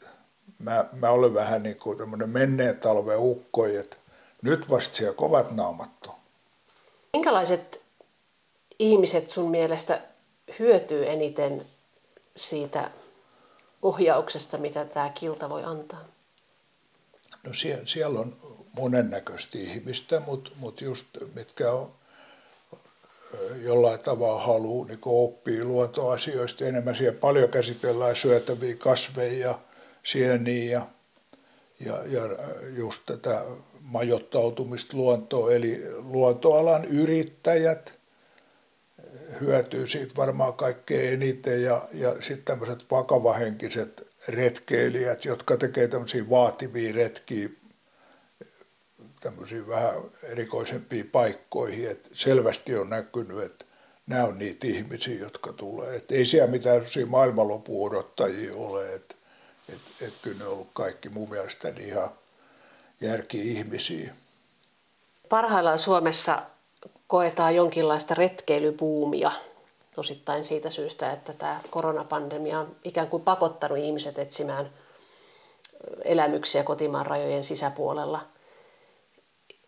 mä, 0.59 0.85
mä 0.93 1.09
olen 1.09 1.33
vähän 1.33 1.63
niin 1.63 1.77
kuin 1.77 1.97
tämmöinen 1.97 2.29
menneen 2.29 2.79
talven 2.79 3.19
ukkoi, 3.19 3.75
että 3.75 3.97
nyt 4.41 4.69
vasta 4.69 4.95
siellä 4.95 5.13
kovat 5.13 5.51
naamat 5.51 5.89
on. 6.07 6.15
Minkälaiset 7.13 7.81
ihmiset 8.79 9.29
sun 9.29 9.51
mielestä 9.51 10.01
hyötyy 10.59 11.09
eniten 11.09 11.65
siitä 12.35 12.91
ohjauksesta, 13.81 14.57
mitä 14.57 14.85
tämä 14.85 15.09
kilta 15.09 15.49
voi 15.49 15.63
antaa? 15.63 16.05
No 17.47 17.53
siellä, 17.53 17.85
siellä 17.85 18.19
on 18.19 18.35
monennäköistä 18.73 19.57
ihmistä, 19.57 20.19
mutta 20.19 20.51
mut 20.55 20.81
just 20.81 21.05
mitkä 21.33 21.71
on 21.71 21.91
jollain 23.63 23.99
tavalla 23.99 24.41
haluaa 24.41 24.87
niin 24.87 24.99
oppia 25.05 25.65
luontoasioista 25.65 26.65
enemmän. 26.65 26.95
Siellä 26.95 27.19
paljon 27.19 27.49
käsitellään 27.49 28.15
syötäviä 28.15 28.75
kasveja, 28.75 29.59
sieniä 30.03 30.71
ja, 30.71 30.85
ja, 31.79 32.03
ja 32.05 32.21
just 32.75 33.01
tätä 33.05 33.41
majoittautumista 33.81 34.97
luontoon. 34.97 35.53
Eli 35.53 35.83
luontoalan 35.97 36.85
yrittäjät– 36.85 37.93
hyötyy 39.41 39.87
siitä 39.87 40.15
varmaan 40.17 40.53
kaikkein 40.53 41.13
eniten 41.13 41.63
ja, 41.63 41.81
ja 41.93 42.11
sitten 42.11 42.45
tämmöiset 42.45 42.85
vakavahenkiset 42.91 44.07
retkeilijät, 44.27 45.25
jotka 45.25 45.57
tekee 45.57 45.87
tämmöisiä 45.87 46.29
vaativia 46.29 46.93
retkiä 46.93 47.49
tämmöisiin 49.21 49.67
vähän 49.67 49.93
erikoisempiin 50.23 51.09
paikkoihin, 51.09 51.91
että 51.91 52.09
selvästi 52.13 52.75
on 52.75 52.89
näkynyt, 52.89 53.43
että 53.43 53.65
nämä 54.07 54.23
on 54.23 54.37
niitä 54.37 54.67
ihmisiä, 54.67 55.19
jotka 55.19 55.53
tulee. 55.53 55.95
Että 55.95 56.15
ei 56.15 56.25
siellä 56.25 56.51
mitään 56.51 56.81
maailmanlopun 57.07 57.87
odottajia 57.91 58.51
ole, 58.55 58.93
että 58.93 59.15
että 59.73 60.05
että 60.05 60.19
kyllä 60.21 60.37
ne 60.37 60.45
on 60.45 60.53
ollut 60.53 60.69
kaikki 60.73 61.09
mun 61.09 61.29
mielestä 61.29 61.73
ihan 61.77 62.09
järki-ihmisiä. 63.01 64.13
Parhaillaan 65.29 65.79
Suomessa 65.79 66.41
koetaan 67.07 67.55
jonkinlaista 67.55 68.13
retkeilybuumia 68.13 69.31
osittain 69.97 70.43
siitä 70.43 70.69
syystä, 70.69 71.11
että 71.11 71.33
tämä 71.33 71.61
koronapandemia 71.69 72.59
on 72.59 72.75
ikään 72.83 73.07
kuin 73.07 73.23
pakottanut 73.23 73.77
ihmiset 73.77 74.19
etsimään 74.19 74.69
elämyksiä 76.03 76.63
kotimaan 76.63 77.05
rajojen 77.05 77.43
sisäpuolella. 77.43 78.27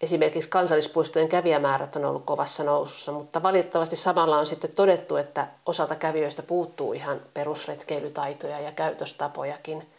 Esimerkiksi 0.04 0.50
kansallispuistojen 0.50 1.30
kävijämäärät 1.30 1.96
on 1.96 2.06
ollut 2.06 2.26
kovassa 2.26 2.64
nousussa, 2.64 3.12
mutta 3.12 3.44
valitettavasti 3.44 3.96
samalla 3.96 4.38
on 4.38 4.46
sitten 4.46 4.76
todettu, 4.76 5.16
että 5.16 5.48
osalta 5.66 5.96
kävijöistä 5.96 6.44
puuttuu 6.44 6.94
ihan 6.94 7.22
perusretkeilytaitoja 7.34 8.60
ja 8.60 8.72
käytöstapojakin– 8.72 9.88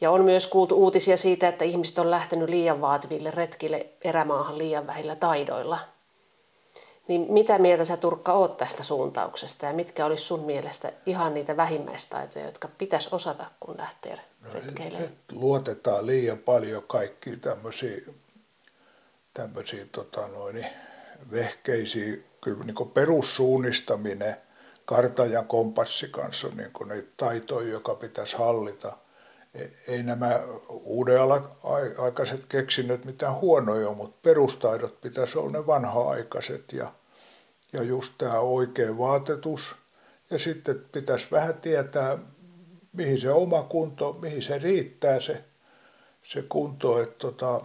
ja 0.00 0.10
on 0.10 0.24
myös 0.24 0.46
kuultu 0.46 0.74
uutisia 0.76 1.16
siitä, 1.16 1.48
että 1.48 1.64
ihmiset 1.64 1.98
on 1.98 2.10
lähtenyt 2.10 2.48
liian 2.48 2.80
vaativille 2.80 3.30
retkille 3.30 3.86
erämaahan 4.02 4.58
liian 4.58 4.86
vähillä 4.86 5.16
taidoilla. 5.16 5.78
Niin 7.08 7.26
mitä 7.28 7.58
mieltä 7.58 7.84
sä 7.84 7.96
Turkka 7.96 8.32
oot 8.32 8.56
tästä 8.56 8.82
suuntauksesta 8.82 9.66
ja 9.66 9.72
mitkä 9.72 10.06
olisi 10.06 10.24
sun 10.24 10.40
mielestä 10.40 10.92
ihan 11.06 11.34
niitä 11.34 11.56
vähimmäistaitoja, 11.56 12.44
jotka 12.44 12.68
pitäisi 12.78 13.08
osata, 13.12 13.44
kun 13.60 13.74
lähtee 13.78 14.16
no, 14.16 14.48
retkeilemään? 14.54 15.12
Luotetaan 15.32 16.06
liian 16.06 16.38
paljon 16.38 16.82
kaikkiin 16.86 17.40
tämmöisiä, 17.40 17.96
tämmöisiä 19.34 19.86
tota 19.92 20.28
noin, 20.28 20.66
vehkeisiä, 21.30 22.16
kyllä 22.40 22.64
niin 22.64 22.90
perussuunnistaminen, 22.94 24.36
karta 24.84 25.26
ja 25.26 25.42
kompassi 25.42 26.08
kanssa 26.08 26.46
on 26.46 26.56
niin 26.56 26.88
niitä 26.88 27.12
taitoja, 27.16 27.68
joka 27.68 27.94
pitäisi 27.94 28.36
hallita– 28.36 28.96
ei 29.88 30.02
nämä 30.02 30.40
uudenaikaiset 30.68 32.44
keksinnöt 32.44 33.04
mitään 33.04 33.34
huonoja, 33.34 33.92
mutta 33.92 34.18
perustaidot 34.22 35.00
pitäisi 35.00 35.38
olla 35.38 35.50
ne 35.50 35.66
vanha-aikaiset 35.66 36.72
ja, 36.72 36.92
ja 37.72 37.82
just 37.82 38.12
tämä 38.18 38.40
oikea 38.40 38.98
vaatetus. 38.98 39.74
Ja 40.30 40.38
sitten 40.38 40.84
pitäisi 40.92 41.26
vähän 41.30 41.54
tietää, 41.54 42.18
mihin 42.92 43.20
se 43.20 43.30
oma 43.30 43.62
kunto, 43.62 44.12
mihin 44.22 44.42
se 44.42 44.58
riittää 44.58 45.20
se, 45.20 45.44
se 46.22 46.42
kunto, 46.42 47.02
että 47.02 47.18
tota, 47.18 47.60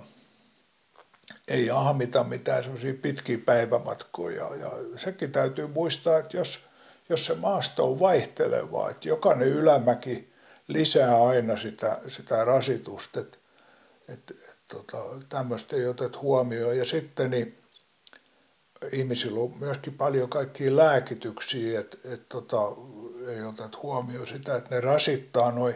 ei 1.48 1.72
ahmita 1.72 2.24
mitään 2.24 2.64
semmoisia 2.64 2.94
pitkiä 3.02 3.38
päivämatkoja. 3.46 4.50
Ja 4.56 4.72
sekin 4.98 5.32
täytyy 5.32 5.68
muistaa, 5.68 6.18
että 6.18 6.38
jos, 6.38 6.60
jos 7.10 7.26
se 7.26 7.36
maasto 7.36 7.92
on 7.92 8.00
vaihtelevaa, 8.00 8.90
että 8.90 9.08
jokainen 9.08 9.48
ylämäki– 9.48 10.30
lisää 10.70 11.24
aina 11.28 11.58
sitä, 11.58 11.98
sitä 12.08 12.46
rasitusta, 12.46 13.20
että 13.20 13.38
et, 14.08 14.32
et, 14.32 14.60
tota, 14.68 14.98
tämmöistä 15.30 15.76
ei 15.76 15.88
otet 15.88 16.22
huomioon. 16.22 16.78
Ja 16.78 16.86
sitten 16.86 17.32
niin, 17.32 17.58
ihmisillä 18.92 19.40
on 19.40 19.58
myöskin 19.60 19.94
paljon 19.94 20.30
kaikkia 20.30 20.76
lääkityksiä, 20.76 21.80
että 21.80 21.98
et, 22.06 22.30
tota, 22.30 22.58
ei 23.28 23.42
ota 23.42 23.70
huomioon 23.84 24.28
sitä, 24.28 24.56
että 24.56 24.76
ne 24.76 24.82
rasittaa 24.82 25.52
noin 25.52 25.76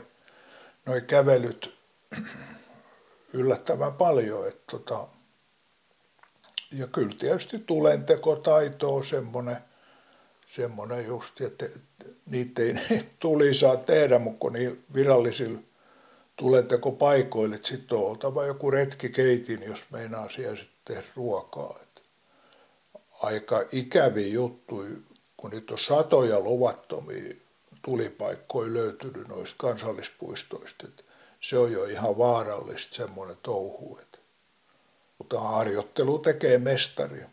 noi 0.86 1.02
kävelyt 1.02 1.78
yllättävän 3.34 3.94
paljon. 3.94 4.48
Että 4.48 4.63
tota, 4.72 5.08
ja 6.74 6.88
kyllä 6.88 7.16
tietysti 7.20 7.60
tulentekotaito 7.60 8.96
on 8.96 9.06
semmoinen, 9.06 9.58
semmoinen 10.48 11.06
just, 11.06 11.42
että 11.42 11.66
niitä 12.26 12.62
ei 12.62 12.76
tuli 13.20 13.54
saa 13.54 13.78
tehdä, 13.78 14.20
mutta 14.20 14.40
kun 14.40 14.54
niin 14.54 14.84
virallisilla 14.94 15.60
tulentekopaikoille, 16.36 17.56
että 17.56 17.68
sitten 17.68 17.98
on 17.98 18.04
oltava 18.04 18.46
joku 18.46 18.72
retkikeitin, 18.72 19.64
jos 19.64 19.86
meinaa 19.90 20.30
siellä 20.30 20.56
sitten 20.56 20.96
tehdä 20.96 21.08
ruokaa. 21.16 21.80
Että 21.82 22.02
aika 23.22 23.64
ikäviä 23.72 24.28
juttuja, 24.28 24.90
kun 25.38 25.52
niitä 25.52 25.74
on 25.74 25.80
satoja 25.80 26.40
luvattomia 26.40 27.34
tulipaikkoja 27.86 28.74
löytynyt 28.74 29.28
noista 29.28 29.56
kansallispuistoista. 29.58 30.88
Että 30.88 31.04
se 31.42 31.58
on 31.58 31.72
jo 31.72 31.86
ihan 31.86 32.18
vaarallista 32.18 32.96
semmoinen 32.96 33.38
touhu. 33.44 34.00
Että, 34.02 34.18
mutta 35.17 35.39
harjoittelu 35.39 36.19
tekee 36.19 36.58
mestari. 36.58 37.26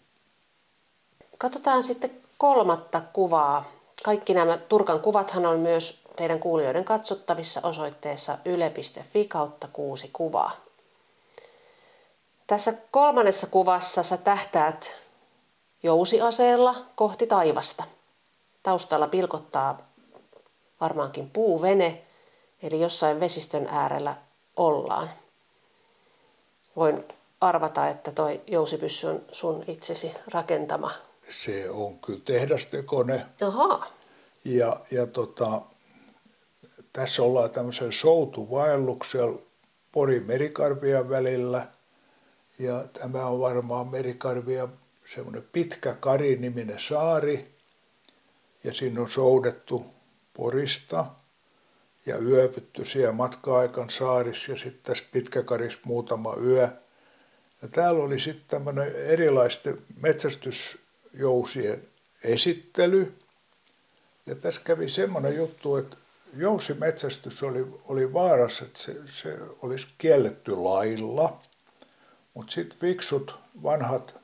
Katsotaan 1.38 1.82
sitten 1.82 2.10
kolmatta 2.38 3.00
kuvaa. 3.12 3.72
Kaikki 4.04 4.34
nämä 4.34 4.58
Turkan 4.58 5.00
kuvathan 5.00 5.46
on 5.46 5.60
myös 5.60 6.02
teidän 6.16 6.40
kuulijoiden 6.40 6.84
katsottavissa 6.84 7.60
osoitteessa 7.62 8.38
yle.fi 8.44 9.24
kautta 9.24 9.68
kuusi 9.72 10.10
kuvaa. 10.12 10.50
Tässä 12.46 12.72
kolmannessa 12.90 13.46
kuvassa 13.46 14.02
sä 14.02 14.16
tähtäät 14.16 14.96
jousiaseella 15.82 16.74
kohti 16.94 17.26
taivasta. 17.26 17.84
Taustalla 18.62 19.08
pilkottaa 19.08 19.78
varmaankin 20.80 21.30
puuvene, 21.30 22.02
eli 22.62 22.80
jossain 22.80 23.20
vesistön 23.20 23.66
äärellä 23.70 24.16
ollaan. 24.56 25.10
Voin 26.76 27.04
arvata, 27.40 27.88
että 27.88 28.12
toi 28.12 28.40
jousipyssy 28.46 29.07
on 29.07 29.22
sun 29.33 29.64
itsesi 29.66 30.12
rakentama. 30.26 30.92
Se 31.29 31.70
on 31.70 31.98
kyllä 31.98 32.20
tehdastekone. 32.24 33.26
Aha. 33.46 33.87
Ja, 34.44 34.76
ja 34.90 35.07
tota, 35.07 35.61
tässä 36.92 37.22
ollaan 37.22 37.50
tämmöisen 37.50 37.92
soutuvaelluksella 37.92 39.40
Porin 39.92 40.26
merikarvian 40.26 41.09
välillä. 41.09 41.66
Ja 42.59 42.85
tämä 42.92 43.26
on 43.26 43.40
varmaan 43.40 43.88
merikarvia 43.88 44.68
semmoinen 45.14 45.48
pitkä 45.53 45.94
Kari-niminen 45.94 46.81
saari. 46.88 47.55
Ja 48.64 48.74
siinä 48.74 49.00
on 49.00 49.11
soudettu 49.11 49.87
Porista 50.35 51.07
ja 52.07 52.18
yöpytty 52.18 52.85
siellä 52.85 53.12
matka-aikan 53.12 53.90
saarissa 53.90 54.53
ja 54.53 54.59
sitten 54.59 54.83
tässä 54.83 55.05
Pitkäkarissa 55.12 55.81
muutama 55.85 56.35
yö. 56.37 56.68
Ja 57.62 57.68
täällä 57.68 58.05
oli 58.05 58.20
sitten 58.20 58.44
tämmöinen 58.49 58.94
erilaisten 58.94 59.79
metsästysjousien 60.01 61.83
esittely. 62.25 63.14
Ja 64.27 64.35
tässä 64.35 64.61
kävi 64.64 64.90
semmoinen 64.90 65.37
juttu, 65.37 65.77
että 65.77 65.96
jousimetsästys 66.37 67.42
oli, 67.42 67.66
oli 67.85 68.12
vaarassa, 68.12 68.64
että 68.64 68.79
se, 68.79 68.96
se 69.07 69.38
olisi 69.62 69.87
kielletty 69.99 70.57
lailla. 70.57 71.40
Mutta 72.35 72.53
sitten 72.53 72.79
fiksut 72.79 73.38
vanhat 73.62 74.20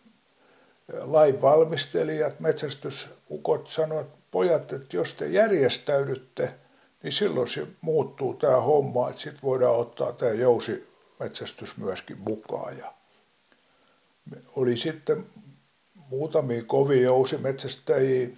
lainvalmistelijat, 1.01 2.40
metsästysukot 2.40 3.68
sanoivat, 3.68 4.07
että 4.07 4.18
pojat, 4.31 4.72
että 4.72 4.96
jos 4.96 5.14
te 5.14 5.27
järjestäydytte, 5.27 6.55
niin 7.03 7.12
silloin 7.12 7.49
se 7.49 7.66
muuttuu 7.81 8.35
tämä 8.35 8.61
homma, 8.61 9.11
että 9.11 9.22
sitten 9.22 9.42
voidaan 9.42 9.77
ottaa 9.77 10.12
tämä 10.12 10.33
jousimetsästys 10.33 11.77
myöskin 11.77 12.18
mukaan. 12.18 12.79
Ja 12.79 12.95
oli 14.56 14.76
sitten 14.76 15.26
muutamia 16.10 16.62
kovia 16.64 17.02
jousimetsästäjiä, 17.02 18.28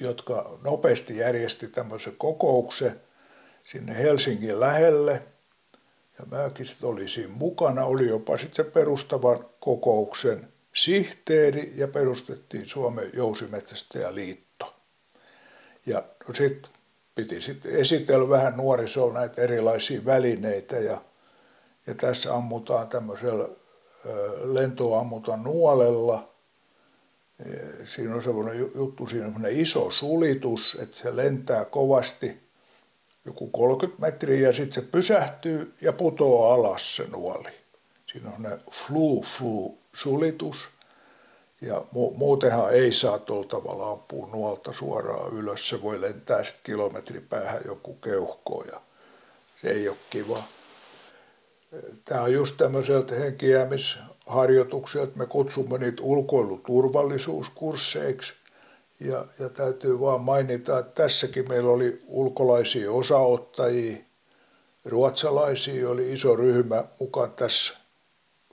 jotka 0.00 0.58
nopeasti 0.62 1.16
järjesti 1.16 1.68
tämmöisen 1.68 2.16
kokouksen 2.18 3.00
sinne 3.64 3.98
Helsingin 3.98 4.60
lähelle. 4.60 5.26
Ja 6.18 6.24
mäkin 6.30 6.66
sitten 6.66 6.88
olin 6.88 7.08
siinä 7.08 7.32
mukana, 7.32 7.84
oli 7.84 8.08
jopa 8.08 8.38
sitten 8.38 8.64
se 8.64 8.70
perustavan 8.70 9.44
kokouksen 9.60 10.52
sihteeri 10.74 11.72
ja 11.76 11.88
perustettiin 11.88 12.66
Suomen 12.66 13.10
jousimetsästäjäliitto. 13.12 14.74
Ja 15.86 16.04
no 16.28 16.34
sitten 16.34 16.70
piti 17.14 17.40
sitten 17.40 17.72
esitellä 17.76 18.28
vähän 18.28 18.56
nuorisolla 18.56 19.14
näitä 19.14 19.42
erilaisia 19.42 20.04
välineitä 20.04 20.76
ja, 20.76 21.00
ja 21.86 21.94
tässä 21.94 22.34
ammutaan 22.34 22.88
tämmöisellä 22.88 23.48
lentoa 24.42 25.00
ammutaan 25.00 25.42
nuolella. 25.42 26.28
E, 27.40 27.50
siinä 27.84 28.14
on 28.14 28.22
semmoinen 28.22 28.58
juttu, 28.74 29.06
siinä 29.06 29.26
on 29.26 29.32
semmoinen 29.32 29.60
iso 29.60 29.90
sulitus, 29.90 30.76
että 30.80 30.96
se 30.96 31.16
lentää 31.16 31.64
kovasti 31.64 32.48
joku 33.24 33.46
30 33.46 34.00
metriä 34.00 34.48
ja 34.48 34.52
sitten 34.52 34.72
se 34.72 34.90
pysähtyy 34.90 35.74
ja 35.80 35.92
putoaa 35.92 36.54
alas 36.54 36.96
se 36.96 37.06
nuoli. 37.06 37.50
Siinä 38.12 38.30
on 38.36 38.42
ne 38.42 38.58
flu-flu 38.70 39.78
sulitus. 39.92 40.68
Ja 41.60 41.78
mu- 41.78 42.16
muutenhan 42.16 42.72
ei 42.74 42.92
saa 42.92 43.18
tuolla 43.18 43.48
tavalla 43.48 43.90
ampua 43.90 44.26
nuolta 44.26 44.72
suoraan 44.72 45.32
ylös. 45.32 45.68
Se 45.68 45.82
voi 45.82 46.00
lentää 46.00 46.44
sitten 46.44 46.62
kilometri 46.62 47.20
päähän 47.20 47.60
joku 47.64 47.94
keuhko 47.94 48.64
ja 48.72 48.80
se 49.62 49.70
ei 49.70 49.88
ole 49.88 49.96
kiva. 50.10 50.42
Tämä 52.04 52.22
on 52.22 52.32
just 52.32 52.56
tämmöiseltä 52.56 53.14
henkiäämisharjoitukselta. 53.14 55.18
Me 55.18 55.26
kutsumme 55.26 55.78
niitä 55.78 56.02
ulkoiluturvallisuuskursseiksi. 56.02 58.32
Ja, 59.00 59.26
ja 59.38 59.48
täytyy 59.48 60.00
vaan 60.00 60.20
mainita, 60.20 60.78
että 60.78 61.02
tässäkin 61.02 61.48
meillä 61.48 61.70
oli 61.70 62.02
ulkolaisia 62.06 62.92
osaottajia, 62.92 63.96
ruotsalaisia 64.84 65.90
oli 65.90 66.12
iso 66.12 66.36
ryhmä 66.36 66.84
mukaan 67.00 67.32
tässä 67.32 67.74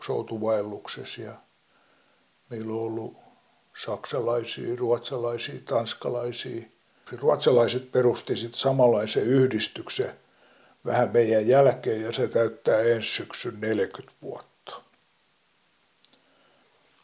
soutuvaelluksessa 0.06 1.22
ja 1.22 1.34
meillä 2.50 2.74
on 2.74 2.80
ollut 2.80 3.18
saksalaisia, 3.86 4.76
ruotsalaisia, 4.76 5.56
tanskalaisia. 5.66 6.66
Ruotsalaiset 7.22 7.92
perusti 7.92 8.38
sitten 8.38 8.60
samanlaisen 8.60 9.24
yhdistyksen 9.24 10.14
vähän 10.86 11.10
meidän 11.14 11.48
jälkeen 11.48 12.02
ja 12.02 12.14
se 12.14 12.28
täyttää 12.28 12.80
ensi 12.80 13.10
syksyn 13.10 13.62
40 13.62 14.14
vuotta. 14.22 14.82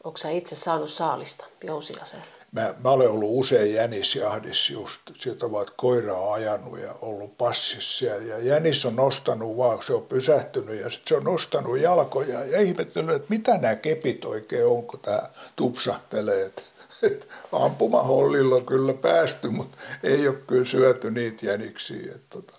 Onko 0.04 0.18
sä 0.18 0.30
itse 0.30 0.56
saanut 0.56 0.90
saalista 0.90 1.46
jousiaseella? 1.64 2.26
Mä, 2.52 2.74
mä 2.84 2.90
olen 2.90 3.10
ollut 3.10 3.30
usein 3.32 3.74
jänisjahdissa 3.74 4.74
just, 4.74 5.02
sieltä 5.18 5.46
ovat 5.46 5.70
koiraa 5.70 6.34
ajanut 6.34 6.80
ja 6.80 6.96
ollut 7.02 7.38
passissa 7.38 8.06
ja 8.06 8.40
jänis 8.40 8.86
on 8.86 8.96
nostanut 8.96 9.58
vaan, 9.58 9.84
se 9.84 9.94
on 9.94 10.06
pysähtynyt 10.06 10.82
ja 10.82 10.90
sitten 10.90 11.08
se 11.08 11.16
on 11.16 11.24
nostanut 11.24 11.80
jalkoja 11.80 12.46
ja 12.46 12.62
ihmetellyt, 12.62 13.16
että 13.16 13.28
mitä 13.30 13.58
nämä 13.58 13.76
kepit 13.76 14.26
oikein 14.26 14.66
on, 14.66 14.84
kun 14.84 15.00
tämä 15.00 15.22
tupsahtelee. 15.56 16.46
Et, 16.46 16.64
et 17.04 17.28
ampumahollilla 17.52 18.56
on 18.56 18.66
kyllä 18.66 18.94
päästy, 18.94 19.50
mutta 19.50 19.78
ei 20.04 20.28
ole 20.28 20.38
kyllä 20.48 20.66
syöty 20.66 21.12
niitä 21.12 21.46
jäniksiä. 21.46 22.12
Et, 22.16 22.30
tota. 22.30 22.54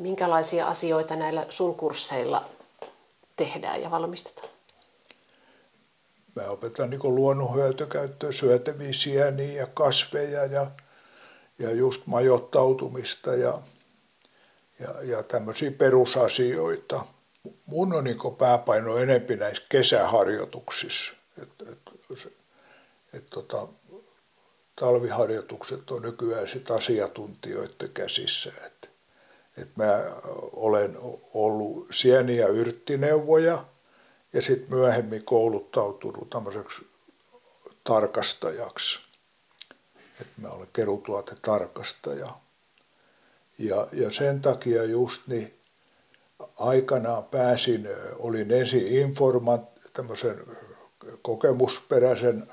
Minkälaisia 0.00 0.66
asioita 0.66 1.16
näillä 1.16 1.46
sun 1.48 1.74
kursseilla 1.74 2.48
tehdään 3.36 3.82
ja 3.82 3.90
valmistetaan? 3.90 4.48
Mä 6.36 6.42
opetan 6.42 6.90
niin 6.90 7.00
luonnonhyötykäyttöä, 7.02 8.32
syötäviä 8.32 8.92
sieniä 8.92 9.52
ja 9.52 9.66
kasveja 9.66 10.44
ja, 10.46 10.70
ja 11.58 11.72
just 11.72 12.06
majoittautumista 12.06 13.34
ja, 13.34 13.58
ja, 14.80 15.02
ja 15.02 15.22
tämmöisiä 15.22 15.70
perusasioita. 15.70 17.04
Mun 17.66 17.92
on 17.92 18.04
niin 18.04 18.18
pääpaino 18.38 18.96
enempi 18.96 19.36
näissä 19.36 19.62
kesäharjoituksissa. 19.68 21.12
Et, 21.42 21.68
et, 21.72 21.78
et, 23.12 23.26
tota, 23.30 23.68
talviharjoitukset 24.76 25.90
on 25.90 26.02
nykyään 26.02 26.48
sit 26.48 26.70
asiantuntijoiden 26.70 27.90
käsissä. 27.94 28.52
Et, 28.66 28.79
et 29.62 29.76
mä 29.76 30.04
olen 30.52 30.96
ollut 31.34 31.86
sieni- 31.90 32.36
ja 32.36 32.48
yrttineuvoja– 32.48 33.64
ja 34.32 34.42
sitten 34.42 34.70
myöhemmin 34.70 35.24
kouluttautunut 35.24 36.30
tämmöiseksi 36.30 36.86
tarkastajaksi. 37.84 39.00
Että 40.20 40.40
mä 40.40 40.48
olen 40.48 40.68
kerutuotetarkastaja. 40.72 42.28
Ja, 43.58 43.88
ja 43.92 44.10
sen 44.10 44.40
takia 44.40 44.84
just 44.84 45.22
niin 45.26 45.54
aikanaan 46.58 47.24
pääsin, 47.24 47.88
olin 48.18 48.52
ensin 48.52 48.86
informant, 48.86 49.62
tämmöisen 49.92 50.44
kokemusperäisen 51.22 52.50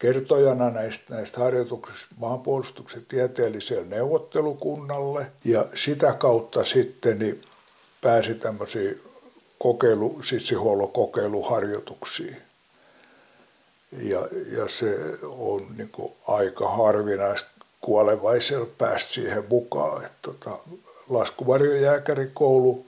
kertojana 0.00 0.70
näistä, 0.70 1.14
näistä 1.14 1.40
harjoituksista 1.40 2.14
maanpuolustuksen 2.16 3.04
tieteelliselle 3.06 3.84
neuvottelukunnalle 3.86 5.32
ja 5.44 5.66
sitä 5.74 6.12
kautta 6.12 6.64
sitten 6.64 7.18
niin 7.18 7.42
pääsi 8.00 8.34
tämmöisiin 8.34 9.00
kokeilu, 9.58 10.22
sissihuollon 10.22 10.92
kokeiluharjoituksiin. 10.92 12.36
Ja, 14.02 14.28
ja 14.56 14.68
se 14.68 14.98
on 15.22 15.66
niin 15.76 15.92
aika 16.28 16.68
harvinaista 16.68 17.48
kuolevaisella 17.80 18.68
päästä 18.78 19.12
siihen 19.12 19.44
mukaan. 19.48 20.04
Että 20.04 20.18
tota, 20.22 20.58
laskuvarjojääkärikoulu 21.08 22.86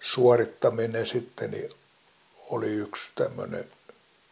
suorittaminen 0.00 1.06
sitten 1.06 1.50
niin 1.50 1.70
oli 2.50 2.66
yksi 2.66 3.10
tämmöinen 3.14 3.64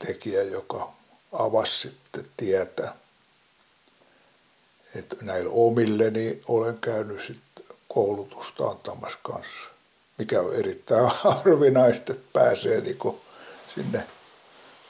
tekijä, 0.07 0.43
joka 0.43 0.98
avasi 1.33 1.79
sitten 1.79 2.27
tietä. 2.37 2.95
Että 4.95 5.17
näillä 5.23 5.51
omilleni 5.53 6.41
olen 6.49 6.79
käynyt 6.79 7.23
sitten 7.27 7.65
koulutusta 7.89 8.69
antamassa 8.69 9.19
kanssa, 9.23 9.71
mikä 10.19 10.41
on 10.41 10.55
erittäin 10.55 11.11
harvinaista, 11.23 12.13
että 12.13 12.29
pääsee 12.33 12.81
niin 12.81 12.99
sinne 13.75 14.07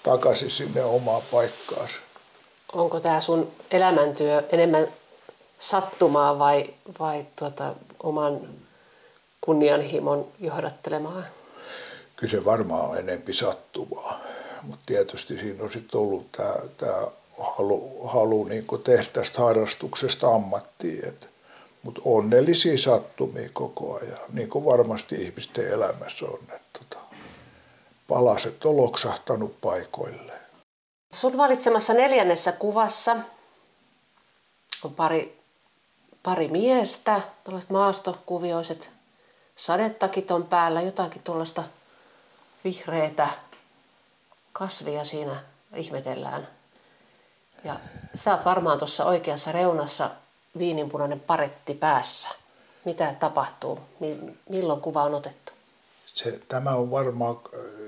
takaisin 0.03 0.51
sinne 0.51 0.85
omaan 0.85 1.22
paikkaansa. 1.31 1.98
Onko 2.72 3.01
tämä 3.01 3.20
sun 3.20 3.53
elämäntyö 3.70 4.42
enemmän 4.53 4.88
sattumaa 5.59 6.38
vai, 6.38 6.74
vai 7.01 7.27
tuota, 7.37 7.74
oman 8.03 8.40
kunnianhimon 9.40 10.29
johdattelemaa? 10.40 11.22
Kyllä 12.16 12.31
se 12.31 12.44
varmaan 12.44 12.90
on 12.90 12.98
enempi 12.98 13.35
sattumaa, 13.35 14.20
mutta 14.62 14.83
tietysti 14.87 15.38
siinä 15.38 15.64
on 15.64 15.73
sitten 15.73 16.01
ollut 16.01 16.33
tämä, 16.33 16.55
tämä 16.77 17.07
halu, 17.38 18.07
halu 18.07 18.44
niin 18.44 18.66
tehdä 18.85 19.05
tästä 19.12 19.42
harrastuksesta 19.42 20.35
ammattia. 20.35 21.12
Mutta 21.83 22.01
onnellisia 22.05 22.79
sattumia 22.79 23.49
koko 23.53 23.97
ajan, 23.97 24.18
niin 24.33 24.51
kuin 24.51 24.64
varmasti 24.64 25.14
ihmisten 25.14 25.73
elämässä 25.73 26.27
on. 26.27 26.38
Että 26.42 26.79
tota, 26.79 27.05
palaset 28.09 28.64
on 28.64 28.77
loksahtanut 28.77 29.61
paikoilleen. 29.61 30.40
Sun 31.14 31.37
valitsemassa 31.37 31.94
neljännessä 31.94 32.53
kuvassa 32.53 33.16
on 34.85 34.94
pari, 34.94 35.38
pari 36.23 36.49
miestä, 36.49 37.21
tällaiset 37.44 37.71
maastokuvioiset 37.71 38.90
sadetakit 39.57 40.31
on 40.31 40.47
päällä, 40.47 40.81
jotakin 40.81 41.23
tuollaista 41.23 41.64
vihreitä 42.64 43.29
kasvia 44.59 45.05
siinä 45.05 45.37
ihmetellään. 45.77 46.49
Ja 47.64 47.81
sä 48.14 48.35
oot 48.35 48.44
varmaan 48.44 48.79
tuossa 48.79 49.05
oikeassa 49.05 49.53
reunassa 49.53 50.11
viininpunainen 50.59 51.21
paretti 51.21 51.75
päässä. 51.75 52.29
Mitä 52.85 53.14
tapahtuu? 53.21 53.81
Milloin 54.49 54.81
kuva 54.81 55.03
on 55.03 55.14
otettu? 55.14 55.53
Se, 56.07 56.40
tämä 56.49 56.71
on 56.71 56.90
varmaan 56.90 57.37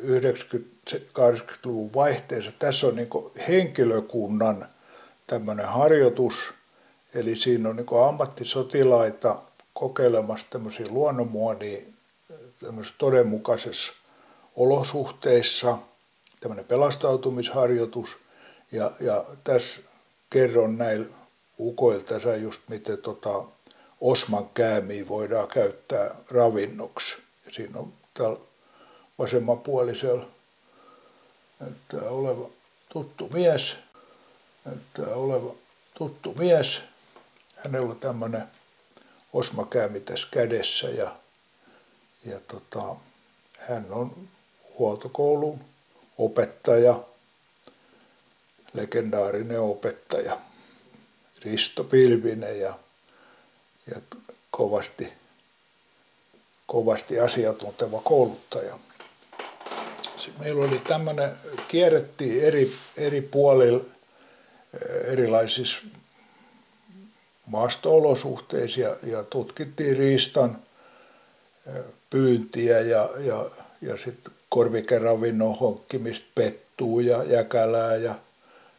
90-80-luvun 0.05 1.95
vaihteessa. 1.95 2.53
Tässä 2.59 2.87
on 2.87 2.97
niin 2.97 3.09
henkilökunnan 3.49 4.67
tämmöinen 5.27 5.69
harjoitus, 5.69 6.35
eli 7.15 7.37
siinä 7.37 7.69
on 7.69 7.77
niin 7.77 7.87
ammattisotilaita 8.09 9.39
kokeilemassa 9.75 10.47
tämmöisiä 10.51 10.87
luonnonmuodia 10.91 11.79
tämmöisessä 12.65 12.99
todenmukaisessa 12.99 13.93
olosuhteissa, 14.57 15.79
tämmöinen 16.41 16.65
pelastautumisharjoitus. 16.65 18.19
Ja, 18.73 18.91
ja 19.01 19.25
tässä 19.45 19.81
kerron 20.31 20.79
näillä 20.79 21.07
ukoilta 21.59 22.15
just 22.41 22.61
miten 22.69 22.99
tota 22.99 23.45
osman 24.01 24.49
käämiä 24.49 25.09
voidaan 25.09 25.49
käyttää 25.49 26.15
ravinnoksi. 26.31 27.17
Ja 27.47 27.53
siinä 27.53 27.79
on 27.79 27.93
täällä 28.15 28.39
vasemmanpuolisella 29.19 30.27
näyttää 31.61 32.11
oleva 32.11 32.49
tuttu 32.89 33.29
mies, 33.33 33.77
näyttää 34.65 35.15
oleva 35.15 35.55
tuttu 35.95 36.35
mies. 36.35 36.81
Hänellä 37.57 37.91
on 37.91 38.01
tämmöinen 38.01 38.49
osmakäämi 39.33 40.01
tässä 40.01 40.29
kädessä 40.31 40.89
ja, 40.89 41.17
ja 42.25 42.41
tota, 42.41 42.97
hän 43.59 43.87
on 43.91 44.29
huoltokoulun 44.79 45.61
opettaja, 46.21 47.01
legendaarinen 48.73 49.61
opettaja, 49.61 50.39
Risto 51.45 51.85
Pilvinen 51.85 52.61
ja, 52.61 52.75
ja 53.91 54.01
kovasti, 54.51 55.13
kovasti 56.67 57.21
asiantunteva 57.21 58.01
kouluttaja. 58.01 58.79
Meillä 60.39 60.65
oli 60.65 60.79
tämmöinen, 60.79 61.31
kierrettiin 61.69 62.45
eri, 62.45 62.73
eri 62.97 63.23
puolilla 63.23 63.85
eh, 64.75 65.13
erilaisissa 65.13 65.79
maasto-olosuhteissa 67.47 68.81
ja, 68.81 68.97
ja 69.03 69.25
tutkittiin 69.25 69.97
riistan 69.97 70.63
eh, 71.67 71.85
pyyntiä 72.11 72.81
ja, 72.81 73.11
ja, 73.19 73.51
ja 73.81 73.97
sitten 73.97 74.40
korvikeravinnon 74.51 75.59
honkkimista 75.59 76.27
pettuu 76.35 77.01
ja 77.01 77.25
jäkälää 77.25 77.97
ja 77.97 78.15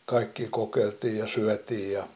kaikki 0.06 0.48
kokeiltiin 0.52 1.18
ja 1.18 1.28
syötiin 1.28 1.92
ja, 1.92 2.08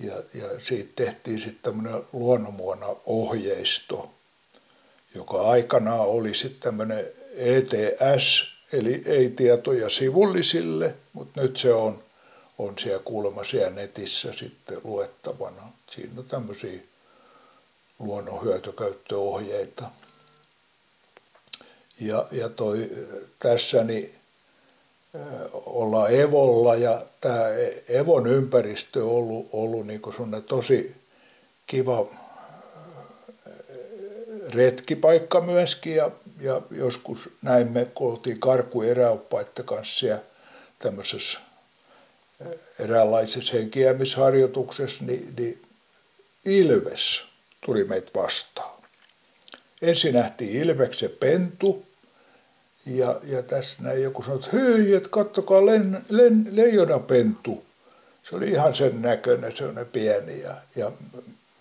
ja, 0.00 0.14
ja 0.34 0.48
siitä 0.58 0.92
tehtiin 0.96 1.40
sitten 1.40 1.62
tämmöinen 1.62 2.02
luonnonmuona 2.12 2.86
ohjeisto, 3.06 4.10
joka 5.14 5.42
aikanaan 5.42 6.08
oli 6.08 6.34
sitten 6.34 6.60
tämmöinen 6.60 7.06
ETS, 7.36 8.44
eli 8.72 9.02
ei 9.06 9.30
tietoja 9.30 9.90
sivullisille, 9.90 10.94
mutta 11.12 11.40
nyt 11.40 11.56
se 11.56 11.72
on, 11.72 12.02
on 12.58 12.78
siellä 12.78 13.02
kuulemma 13.04 13.44
siellä 13.44 13.70
netissä 13.70 14.32
sitten 14.32 14.80
luettavana. 14.84 15.62
Siinä 15.90 16.12
on 16.18 16.24
tämmöisiä 16.24 16.80
luonnon 17.98 18.42
hyötykäyttöohjeita. 18.42 19.84
Ja, 22.00 22.26
ja 22.30 22.48
toi, 22.48 22.90
tässä 23.38 23.84
niin 23.84 24.14
ollaan 25.52 26.14
Evolla 26.14 26.76
ja 26.76 27.02
tämä 27.20 27.46
Evon 27.88 28.26
ympäristö 28.26 29.04
on 29.04 29.10
ollut, 29.10 29.48
ollut 29.52 29.86
niin 29.86 30.02
tosi 30.48 30.94
kiva 31.66 32.06
retkipaikka 34.54 35.40
myöskin 35.40 35.94
ja, 35.94 36.10
ja 36.40 36.62
joskus 36.70 37.28
näimme, 37.42 37.84
kun 37.84 38.10
oltiin 38.10 38.40
karku 38.40 38.82
eräoppaiden 38.82 39.64
kanssa 39.64 39.98
siellä 39.98 40.22
tämmöisessä 40.78 41.40
eräänlaisessa 42.78 43.52
henkiämisharjoituksessa, 43.52 45.04
niin, 45.04 45.34
niin 45.38 45.62
Ilves 46.44 47.22
tuli 47.66 47.84
meitä 47.84 48.10
vastaan. 48.14 48.80
Ensin 49.82 50.14
nähtiin 50.14 50.62
Ilveksen 50.62 51.10
pentu, 51.10 51.86
ja, 52.86 53.20
ja 53.24 53.42
tässä 53.42 53.82
näin 53.82 54.02
joku 54.02 54.22
sanoi, 54.22 54.38
että 54.38 54.56
hyi, 54.56 54.94
että 54.94 55.08
kattokaa 55.08 55.66
len, 55.66 56.04
len, 56.08 56.48
leijonapentu. 56.50 57.64
Se 58.22 58.36
oli 58.36 58.48
ihan 58.48 58.74
sen 58.74 59.02
näköinen, 59.02 59.52
on 59.60 59.86
pieni. 59.92 60.40
Ja, 60.40 60.54
ja 60.76 60.92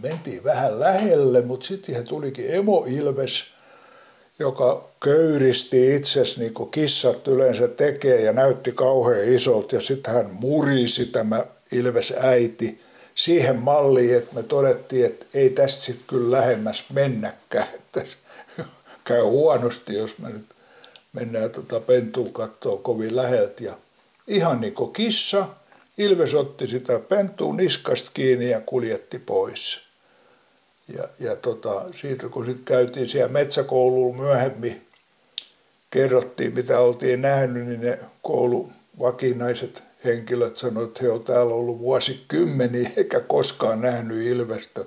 mentiin 0.01 0.43
vähän 0.43 0.79
lähelle, 0.79 1.41
mutta 1.41 1.65
sitten 1.65 1.85
siihen 1.85 2.07
tulikin 2.07 2.51
emoilves, 2.51 3.43
joka 4.39 4.89
köyristi 5.03 5.95
itsesi 5.95 6.39
niin 6.39 6.53
kuin 6.53 6.71
kissat 6.71 7.27
yleensä 7.27 7.67
tekee 7.67 8.21
ja 8.21 8.33
näytti 8.33 8.71
kauhean 8.71 9.27
isolta. 9.27 9.75
Ja 9.75 9.81
sitten 9.81 10.13
hän 10.13 10.29
murisi 10.31 11.05
tämä 11.05 11.45
ilves 11.71 12.13
äiti 12.17 12.81
siihen 13.15 13.55
malliin, 13.55 14.17
että 14.17 14.35
me 14.35 14.43
todettiin, 14.43 15.05
että 15.05 15.25
ei 15.33 15.49
tästä 15.49 15.83
sitten 15.83 16.05
kyllä 16.07 16.37
lähemmäs 16.37 16.83
mennäkään. 16.93 17.67
Että 17.73 18.01
käy 19.03 19.21
huonosti, 19.21 19.93
jos 19.93 20.17
me 20.17 20.29
nyt 20.29 20.45
mennään 21.13 21.51
tota 21.51 21.79
pentua 21.79 22.29
katsoa 22.31 22.77
kovin 22.77 23.15
läheltä. 23.15 23.63
Ja 23.63 23.77
ihan 24.27 24.61
niin 24.61 24.73
kuin 24.73 24.93
kissa, 24.93 25.47
Ilves 25.97 26.35
otti 26.35 26.67
sitä 26.67 26.99
pentua 26.99 27.53
niskasta 27.53 28.11
kiinni 28.13 28.49
ja 28.49 28.61
kuljetti 28.61 29.19
pois. 29.19 29.79
Ja, 30.97 31.03
ja 31.19 31.35
tota, 31.35 31.85
siitä 32.01 32.29
kun 32.29 32.45
sitten 32.45 32.65
käytiin 32.65 33.07
siellä 33.07 33.31
metsäkoululla 33.31 34.17
myöhemmin, 34.17 34.87
kerrottiin 35.91 36.53
mitä 36.53 36.79
oltiin 36.79 37.21
nähnyt, 37.21 37.67
niin 37.67 37.81
ne 37.81 37.99
koulun 38.21 38.71
vakinaiset 38.99 39.83
henkilöt 40.05 40.57
sanoivat, 40.57 40.89
että 40.89 40.99
he 41.01 41.09
ovat 41.09 41.25
täällä 41.25 41.53
ollut 41.53 41.79
vuosikymmeniä 41.79 42.89
eikä 42.97 43.19
koskaan 43.19 43.81
nähnyt 43.81 44.27
Ilvestä. 44.27 44.81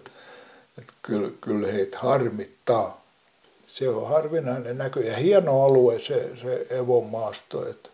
Että 0.78 0.92
kyllä, 1.02 1.30
kyllä 1.40 1.68
heitä 1.68 1.98
harmittaa 1.98 3.01
se 3.72 3.88
on 3.88 4.08
harvinainen 4.08 4.78
näkö 4.78 5.00
ja 5.00 5.16
hieno 5.16 5.62
alue 5.64 5.98
se, 5.98 6.37
se 6.40 6.66
Evon 6.70 7.06
maasto. 7.06 7.68
Että 7.68 7.88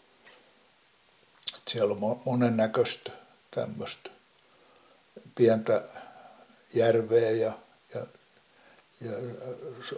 Siellä 1.69 1.97
on 2.01 2.21
monennäköistä 2.25 3.11
tämmöistä 3.51 4.11
pientä 5.35 5.83
järveä 6.75 7.31
ja, 7.31 7.53
ja, 7.95 8.01
ja 9.01 9.13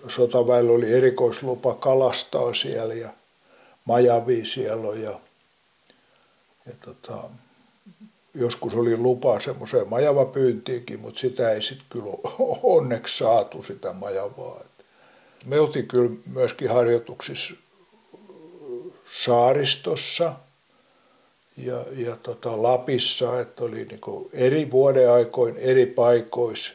sotaväellä 0.09 0.73
oli 0.73 0.95
erikoislupa 0.95 1.75
kalastaa 1.75 2.55
siellä 2.55 2.95
ja 2.95 3.09
majavi 3.85 4.47
siellä 4.47 4.89
on 4.89 5.03
ja, 5.03 5.21
ja 6.67 6.73
tota, 6.85 7.29
joskus 8.35 8.75
oli 8.75 8.97
lupa 8.97 9.41
semmoiseen 9.41 9.89
majavapyyntiinkin, 9.89 11.01
mutta 11.01 11.21
sitä 11.21 11.51
ei 11.51 11.63
sitten 11.63 11.87
kyllä 11.89 12.17
onneksi 12.63 13.19
saatu 13.19 13.63
sitä 13.63 13.93
majavaa. 13.93 14.61
Me 15.47 15.61
oltiin 15.61 15.89
kyllä 15.89 16.11
myöskin 16.33 16.71
harjoituksissa 16.71 17.55
saaristossa 19.07 20.35
ja, 21.57 21.85
ja 21.93 22.17
tota 22.17 22.63
Lapissa, 22.63 23.41
että 23.41 23.65
oli 23.65 23.85
niin 23.85 24.29
eri 24.33 24.71
vuodeaikoin 24.71 25.57
eri 25.57 25.87
paikoissa 25.87 26.73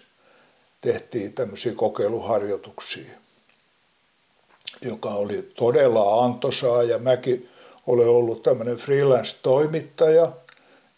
tehtiin 0.81 1.33
tämmöisiä 1.33 1.73
kokeiluharjoituksia, 1.75 3.11
joka 4.81 5.09
oli 5.09 5.51
todella 5.55 6.23
antoisaa. 6.25 6.83
Ja 6.83 6.99
mäkin 6.99 7.49
olen 7.87 8.07
ollut 8.07 8.43
tämmöinen 8.43 8.77
freelance-toimittaja 8.77 10.31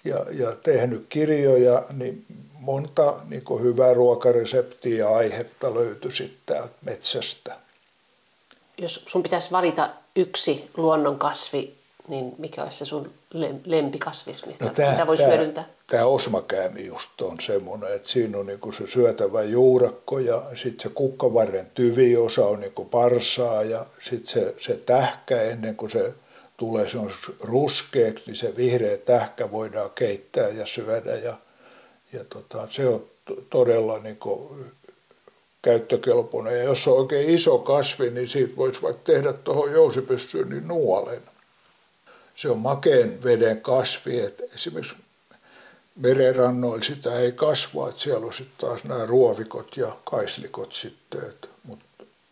ja, 0.04 0.26
ja 0.32 0.56
tehnyt 0.56 1.06
kirjoja, 1.10 1.86
niin 1.94 2.26
monta 2.68 3.16
niin 3.30 3.44
hyvää 3.62 3.94
ruokareseptiä 3.94 4.98
ja 4.98 5.10
aihetta 5.10 5.74
löytyi 5.74 6.12
sitten 6.12 6.56
täältä 6.56 6.76
metsästä. 6.86 7.56
Jos 8.78 9.04
sun 9.06 9.24
pitäisi 9.24 9.52
valita 9.52 9.90
yksi 10.16 10.70
luonnonkasvi, 10.78 11.74
niin 12.08 12.36
mikä 12.38 12.64
olisi 12.64 12.78
se 12.78 12.86
sun 12.86 13.14
lempikasvis, 13.66 14.46
mistä 14.46 14.66
no 14.66 14.72
tää, 14.72 14.92
mitä 14.92 15.08
voisi 15.08 15.24
tää, 15.24 15.32
hyödyntää? 15.32 15.66
Tämä 15.88 16.06
osmakäämi 16.06 16.86
just 16.86 17.22
on 17.22 17.38
semmoinen, 17.42 17.96
että 17.96 18.10
siinä 18.10 18.38
on 18.38 18.46
niinku 18.46 18.72
se 18.72 18.88
syötävä 18.88 19.44
juurakko 19.44 20.20
ja 20.20 20.44
sitten 20.56 20.84
se 20.84 20.90
kukkavarren 20.90 21.72
tyviosa 21.74 22.46
on 22.46 22.60
niinku 22.60 22.86
parsaa 22.86 23.64
ja 23.64 23.86
sitten 24.10 24.28
se, 24.28 24.56
se 24.58 24.78
tähkä 24.78 25.42
ennen 25.42 25.76
kuin 25.76 25.92
se 25.92 26.14
tulee 26.58 26.90
se 26.90 26.98
on 26.98 27.12
ruskeaksi, 27.44 28.24
niin 28.26 28.36
se 28.36 28.56
vihreä 28.56 28.98
tähkä 28.98 29.52
voidaan 29.52 29.90
keittää 29.96 30.48
ja 30.48 30.66
syödä 30.66 31.16
ja, 31.16 31.34
ja 32.14 32.24
tota, 32.24 32.68
se 32.70 32.88
on 32.88 33.06
todella 33.50 34.00
niinku 34.00 34.58
käyttökelpoinen. 35.62 36.58
Ja 36.58 36.64
jos 36.64 36.88
on 36.88 36.98
oikein 36.98 37.30
iso 37.30 37.58
kasvi, 37.58 38.10
niin 38.10 38.28
siitä 38.28 38.56
voisi 38.56 38.82
vaikka 38.82 39.02
tehdä 39.04 39.34
tuohon 39.34 39.72
jousipyssyyn 39.72 40.50
niin 40.50 40.68
nuolen. 40.68 41.22
Se 42.36 42.50
on 42.50 42.60
makeen 42.60 43.24
veden 43.24 43.62
kasvi, 43.62 44.20
että 44.20 44.44
esimerkiksi 44.56 44.96
merenrannoilla 45.96 46.84
sitä 46.84 47.20
ei 47.20 47.32
kasva, 47.32 47.90
että 47.90 48.02
siellä 48.02 48.26
on 48.26 48.34
sitten 48.34 48.68
taas 48.68 48.84
nämä 48.84 49.06
ruovikot 49.06 49.78
ja 49.78 49.98
kaislikot 50.04 50.74
sitten, 50.74 51.34
mutta 51.64 51.86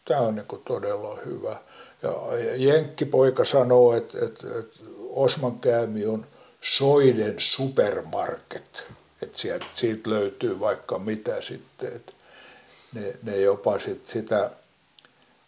tämä 0.05 0.19
on 0.19 0.35
niin 0.35 0.45
todella 0.67 1.19
hyvä. 1.25 1.55
Ja 2.03 2.11
Jenkkipoika 2.55 3.45
sanoo, 3.45 3.93
että, 3.93 4.17
että, 4.25 4.47
että 4.59 4.79
Osmankäämi 5.09 6.05
on 6.05 6.25
soiden 6.61 7.35
supermarket, 7.37 8.85
että 9.25 9.57
siitä 9.73 10.09
löytyy 10.09 10.59
vaikka 10.59 10.99
mitä 10.99 11.41
sitten, 11.41 11.95
että 11.95 12.13
ne, 12.93 13.13
ne 13.23 13.37
jopa 13.37 13.79
sit 13.79 14.07
sitä 14.07 14.51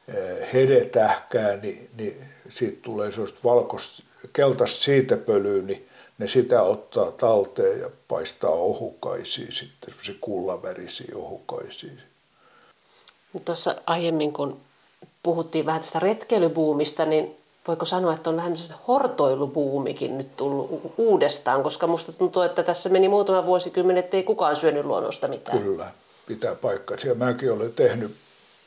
eh, 0.08 0.54
hedetähkää, 0.54 1.58
niin, 1.58 1.90
niin 1.98 2.26
siitä 2.50 2.78
tulee 2.82 3.12
sellaista 3.12 3.40
valkoista, 3.44 4.04
keltaista 4.34 4.84
siitepölyä, 4.84 5.62
niin 5.62 5.88
ne 6.18 6.28
sitä 6.28 6.62
ottaa 6.62 7.12
talteen 7.12 7.80
ja 7.80 7.90
paistaa 8.08 8.52
ohukaisia 8.52 9.52
sitten, 9.52 9.94
se 10.02 10.16
kullavärisiä 10.22 11.16
ohukaisia. 11.16 11.92
Tuossa 13.46 13.76
aiemmin, 13.86 14.34
kun 14.34 14.60
puhuttiin 15.24 15.66
vähän 15.66 15.82
tästä 15.82 16.00
retkeilybuumista, 16.00 17.06
niin 17.06 17.38
voiko 17.68 17.86
sanoa, 17.86 18.14
että 18.14 18.30
on 18.30 18.36
vähän 18.36 18.58
hortoilubuumikin 18.88 20.18
nyt 20.18 20.36
tullut 20.36 20.94
uudestaan, 20.98 21.64
koska 21.64 21.88
musta 21.88 22.14
tuntuu, 22.14 22.42
että 22.42 22.64
tässä 22.64 22.90
meni 22.90 23.10
muutama 23.10 23.46
vuosikymmen, 23.46 23.98
ettei 23.98 24.24
kukaan 24.24 24.56
syönyt 24.56 24.86
luonnosta 24.86 25.28
mitään. 25.28 25.60
Kyllä, 25.60 25.92
pitää 26.28 26.56
paikkansa. 26.56 27.08
Ja 27.08 27.16
mäkin 27.16 27.52
olen 27.52 27.74
tehnyt 27.74 28.16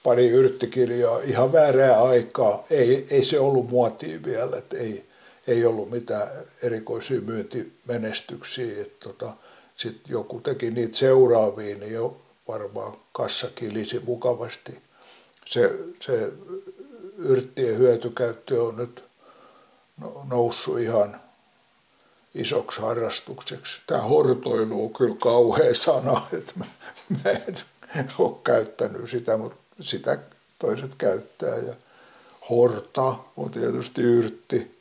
pari 0.02 0.28
yrttikirjaa 0.28 1.18
ihan 1.18 1.52
väärää 1.52 2.02
aikaa. 2.02 2.64
Ei, 2.70 3.06
ei 3.10 3.24
se 3.24 3.40
ollut 3.40 3.70
muotia 3.70 4.22
vielä, 4.24 4.56
että 4.56 4.76
ei, 4.76 5.04
ei 5.46 5.64
ollut 5.64 5.90
mitään 5.90 6.28
erikoisia 6.62 7.20
myyntimenestyksiä. 7.20 8.84
tota, 9.04 9.32
Sitten 9.76 10.12
joku 10.12 10.40
teki 10.40 10.70
niitä 10.70 10.96
seuraavia, 10.96 11.76
niin 11.76 11.92
jo 11.92 12.16
varmaan 12.48 12.92
kassa 13.12 13.48
kilisi 13.54 14.00
mukavasti. 14.06 14.82
Se, 15.46 15.70
se 16.00 16.32
yrttien 17.20 17.78
hyötykäyttö 17.78 18.62
on 18.62 18.76
nyt 18.76 19.04
no, 19.98 20.26
noussut 20.28 20.78
ihan 20.78 21.20
isoksi 22.34 22.80
harrastukseksi. 22.80 23.80
Tämä 23.86 24.00
hortoilu 24.00 24.84
on 24.84 24.92
kyllä 24.92 25.16
kauhea 25.18 25.74
sana, 25.74 26.22
että 26.38 26.52
mä, 26.56 26.64
mä 27.24 27.30
en 27.30 28.06
ole 28.18 28.36
käyttänyt 28.44 29.10
sitä, 29.10 29.36
mutta 29.36 29.56
sitä 29.80 30.18
toiset 30.58 30.94
käyttää. 30.98 31.56
Ja 31.56 31.74
horta 32.50 33.14
on 33.36 33.50
tietysti 33.50 34.02
yrtti. 34.02 34.80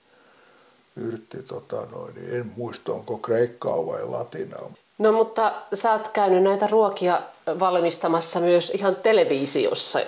yrtti 0.96 1.44
tota 1.44 1.86
noin, 1.92 2.16
niin 2.16 2.34
en 2.34 2.52
muista 2.58 2.94
onko 2.94 3.18
kreikkaa 3.18 3.86
vai 3.86 4.06
latinaa. 4.06 4.72
No 4.98 5.12
mutta 5.12 5.62
sä 5.74 5.92
oot 5.92 6.08
käynyt 6.08 6.44
näitä 6.44 6.68
ruokia 6.68 7.22
valmistamassa 7.60 8.40
myös 8.40 8.70
ihan 8.70 8.96
televisiossa. 8.96 10.00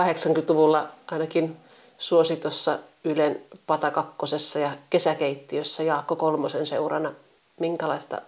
80-luvulla 0.00 0.88
ainakin 1.06 1.56
suositossa 1.98 2.78
Ylen 3.04 3.42
Patakakkosessa 3.66 4.58
ja 4.58 4.70
kesäkeittiössä 4.90 5.82
Jaakko 5.82 6.16
Kolmosen 6.16 6.66
seurana. 6.66 7.14
Minkälaista 7.60 8.22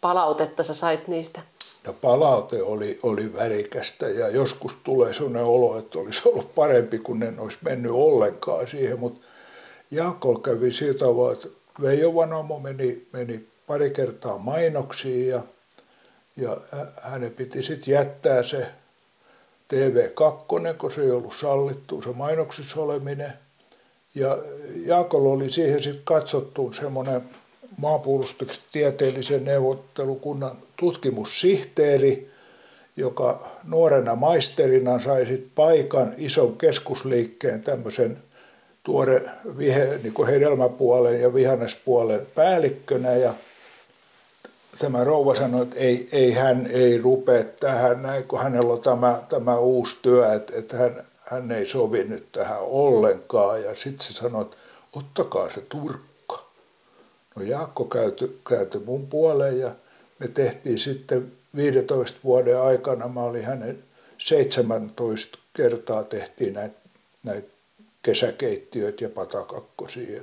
palautetta 0.00 0.62
sä 0.62 0.74
sait 0.74 1.08
niistä? 1.08 1.40
No 1.86 1.92
palaute 1.92 2.62
oli, 2.62 2.98
oli 3.02 3.34
värikästä 3.34 4.08
ja 4.08 4.28
joskus 4.28 4.76
tulee 4.84 5.14
sellainen 5.14 5.44
olo, 5.44 5.78
että 5.78 5.98
olisi 5.98 6.22
ollut 6.28 6.54
parempi, 6.54 6.98
kun 6.98 7.22
en 7.22 7.40
olisi 7.40 7.58
mennyt 7.60 7.92
ollenkaan 7.92 8.68
siihen, 8.68 9.00
mutta 9.00 9.20
Jaakko 9.90 10.38
kävi 10.38 10.72
sillä 10.72 10.98
tavalla, 10.98 11.32
että 11.32 11.48
Veijo 11.82 12.14
Vanomo 12.14 12.58
meni, 12.58 13.06
meni 13.12 13.46
pari 13.66 13.90
kertaa 13.90 14.38
mainoksiin 14.38 15.28
ja, 15.28 15.42
ja 16.36 16.56
hänen 17.02 17.32
piti 17.32 17.62
sitten 17.62 17.92
jättää 17.92 18.42
se 18.42 18.66
TV2, 19.72 20.74
kun 20.78 20.90
se 20.90 21.00
ei 21.00 21.10
ollut 21.10 21.34
sallittu, 21.34 22.02
se 22.02 22.08
mainoksissa 22.08 22.80
oleminen. 22.80 23.32
Ja 24.14 24.38
Jaakolla 24.86 25.30
oli 25.30 25.50
siihen 25.50 25.82
sitten 25.82 26.04
katsottu 26.04 26.72
semmoinen 26.72 27.22
maanpuolustustieteellisen 27.76 29.44
neuvottelukunnan 29.44 30.56
tutkimussihteeri, 30.76 32.30
joka 32.96 33.48
nuorena 33.64 34.14
maisterina 34.14 35.00
sai 35.00 35.26
sitten 35.26 35.50
paikan 35.54 36.14
ison 36.18 36.56
keskusliikkeen 36.56 37.62
tämmöisen 37.62 38.18
tuore 38.82 39.22
vihe, 39.58 40.00
niin 40.02 40.26
hedelmäpuolen 40.26 41.20
ja 41.20 41.34
vihannespuolen 41.34 42.26
päällikkönä 42.34 43.12
ja 43.12 43.34
tämä 44.78 45.04
rouva 45.04 45.34
sanoi, 45.34 45.62
että 45.62 45.76
ei, 45.76 46.08
ei 46.12 46.32
hän 46.32 46.66
ei 46.66 46.98
rupea 46.98 47.44
tähän 47.44 48.02
näin, 48.02 48.24
kun 48.24 48.42
hänellä 48.42 48.72
on 48.72 48.80
tämä, 48.80 49.22
tämä 49.28 49.58
uusi 49.58 49.96
työ, 50.02 50.32
että, 50.32 50.52
että 50.56 50.76
hän, 50.76 51.06
hän 51.24 51.50
ei 51.50 51.66
sovi 51.66 52.04
nyt 52.04 52.32
tähän 52.32 52.60
ollenkaan. 52.60 53.62
Ja 53.62 53.74
sitten 53.74 54.06
se 54.06 54.12
sanoi, 54.12 54.42
että 54.42 54.56
ottakaa 54.92 55.50
se 55.50 55.60
turkka. 55.60 56.44
No 57.36 57.42
Jaakko 57.42 57.84
käyty, 57.84 58.36
käyty 58.48 58.82
mun 58.86 59.06
puoleen 59.06 59.58
ja 59.58 59.70
me 60.18 60.28
tehtiin 60.28 60.78
sitten 60.78 61.32
15 61.56 62.18
vuoden 62.24 62.60
aikana, 62.60 63.08
mä 63.08 63.22
olin 63.22 63.44
hänen 63.44 63.84
17 64.18 65.38
kertaa 65.52 66.02
tehtiin 66.02 66.52
näitä, 66.52 66.76
näitä 67.22 67.48
kesäkeittiöitä 68.02 69.04
ja 69.04 69.08
patakakkosia. 69.08 70.22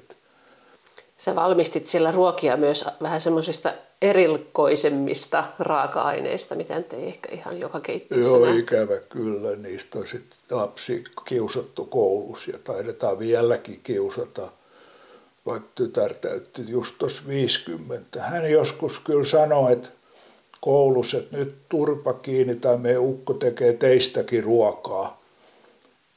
Sä 1.22 1.36
valmistit 1.36 1.86
siellä 1.86 2.12
ruokia 2.12 2.58
myös 2.58 2.86
vähän 3.02 3.22
semmoisista 3.22 3.74
erikoisemmista 4.02 5.44
raaka-aineista, 5.60 6.56
mitä 6.56 6.78
nyt 6.78 6.94
ei 6.94 7.08
ehkä 7.08 7.30
ihan 7.32 7.60
joka 7.60 7.80
keittiössä 7.80 8.30
Joo, 8.30 8.46
nähty. 8.46 8.60
ikävä 8.60 9.00
kyllä. 9.00 9.56
Niistä 9.56 10.00
on 10.00 10.08
sitten 10.08 10.38
lapsi 10.58 11.04
kiusattu 11.26 11.86
koulussa 11.86 12.52
ja 12.52 12.58
taidetaan 12.64 13.20
vieläkin 13.20 13.80
kiusata. 13.84 14.52
Vaikka 15.46 15.70
tytär 15.76 16.14
täytti 16.14 16.62
just 16.68 16.96
tuossa 16.98 17.22
50. 17.28 18.22
Hän 18.22 18.52
joskus 18.52 19.00
kyllä 19.00 19.26
sanoi, 19.26 19.74
että 19.74 19.90
koulussa, 20.62 21.18
että 21.18 21.38
nyt 21.38 21.56
turpa 21.70 22.14
kiinni 22.14 22.56
tai 22.56 22.78
meidän 22.78 23.02
ukko 23.02 23.34
tekee 23.34 23.74
teistäkin 23.74 24.44
ruokaa. 24.44 25.22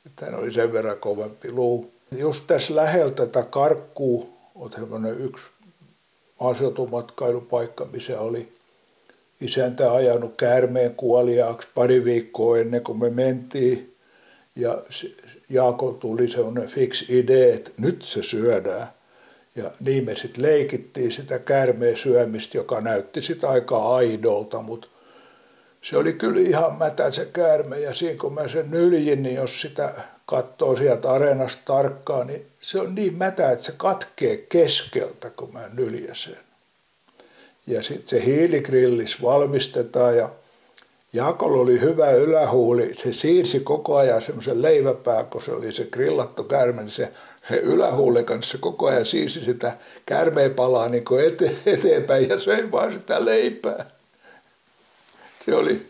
Että 0.07 0.27
hän 0.27 0.35
oli 0.35 0.53
sen 0.53 0.73
verran 0.73 0.99
kovempi 0.99 1.53
luu. 1.53 1.91
Just 2.19 2.45
tässä 2.47 2.77
läheltä 2.77 3.27
tätä 3.27 3.43
karkkuu 3.43 4.34
on 4.55 4.73
yksi 5.19 5.45
maaseutumatkailupaikka, 6.41 7.85
missä 7.85 8.21
oli 8.21 8.53
isäntä 9.41 9.93
ajanut 9.93 10.37
käärmeen 10.37 10.95
kuoliaaksi 10.95 11.69
pari 11.75 12.05
viikkoa 12.05 12.59
ennen 12.59 12.83
kuin 12.83 12.99
me 12.99 13.11
mentiin. 13.11 13.97
Ja 14.57 14.83
Jaako 15.51 15.93
tuli 15.93 16.29
semmoinen 16.29 16.69
fix 16.69 17.11
idea, 17.11 17.55
että 17.55 17.71
nyt 17.79 18.03
se 18.03 18.23
syödään. 18.23 18.87
Ja 19.57 19.71
niin 19.81 20.05
me 20.05 20.15
sitten 20.15 20.43
leikittiin 20.43 21.13
sitä 21.13 21.39
käärmeen 21.39 21.97
syömistä, 21.97 22.59
joka 22.59 22.81
näytti 22.81 23.23
sitten 23.23 23.51
aika 23.51 23.95
aidolta, 23.95 24.63
mutta 24.63 24.87
se 25.85 25.97
oli 25.97 26.13
kyllä 26.13 26.41
ihan 26.41 26.79
mätä 26.79 27.11
se 27.11 27.29
käärme 27.33 27.81
ja 27.81 27.95
siinä 27.95 28.19
kun 28.21 28.35
mä 28.35 28.49
sen 28.49 28.71
nyljin, 28.71 29.23
niin 29.23 29.35
jos 29.35 29.61
sitä 29.61 29.93
katsoo 30.27 30.77
sieltä 30.77 31.11
areenasta 31.11 31.63
tarkkaan, 31.65 32.27
niin 32.27 32.47
se 32.61 32.81
on 32.81 32.95
niin 32.95 33.15
mätä, 33.15 33.51
että 33.51 33.65
se 33.65 33.73
katkee 33.77 34.37
keskeltä, 34.37 35.31
kun 35.31 35.53
mä 35.53 35.69
nyljän 35.73 36.17
sen. 36.17 36.37
Ja 37.67 37.83
sitten 37.83 38.09
se 38.09 38.25
hiiligrillis 38.25 39.23
valmistetaan 39.23 40.17
ja 40.17 40.29
Jaakolla 41.13 41.63
oli 41.63 41.81
hyvä 41.81 42.11
ylähuuli. 42.11 42.95
Se 42.95 43.13
siirsi 43.13 43.61
koko 43.61 43.97
ajan 43.97 44.23
semmoisen 44.23 44.63
leiväpää, 44.63 45.25
kun 45.25 45.43
se 45.43 45.53
oli 45.53 45.73
se 45.73 45.85
grillattu 45.85 46.45
kärme, 46.45 46.83
niin 46.83 46.91
se 46.91 47.13
he 47.51 47.57
ylähuulen 47.57 48.25
kanssa 48.25 48.59
koko 48.59 48.87
ajan 48.87 49.05
siirsi 49.05 49.45
sitä 49.45 49.77
kärmeen 50.07 50.55
palaa 50.55 50.89
niin 50.89 51.05
ete, 51.27 51.57
eteenpäin 51.67 52.29
ja 52.29 52.39
söi 52.39 52.71
vaan 52.73 52.93
sitä 52.93 53.25
leipää. 53.25 53.94
Se 55.45 55.55
oli 55.55 55.87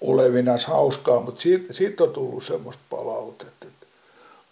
olevinas 0.00 0.66
hauskaa, 0.66 1.20
mutta 1.20 1.40
siitä, 1.40 1.72
siitä 1.72 2.04
on 2.04 2.12
tullut 2.12 2.44
semmoista 2.44 2.82
palautetta, 2.90 3.66
että 3.66 3.86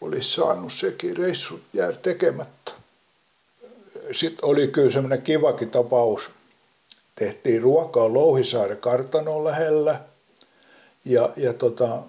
olisi 0.01 0.31
saanut 0.31 0.73
sekin 0.73 1.17
reissu 1.17 1.61
jää 1.73 1.93
tekemättä. 1.93 2.73
Sitten 4.13 4.45
oli 4.45 4.69
kyllä 4.69 4.91
semmoinen 4.93 5.23
kivakin 5.23 5.71
tapaus 5.71 6.31
tehtiin 7.15 7.63
ruokaa 7.63 8.15
Louhisaaren 8.15 8.79
kartanon 8.79 9.45
lähellä 9.45 10.01
ja, 11.05 11.29
ja 11.37 11.53
tota, 11.53 12.03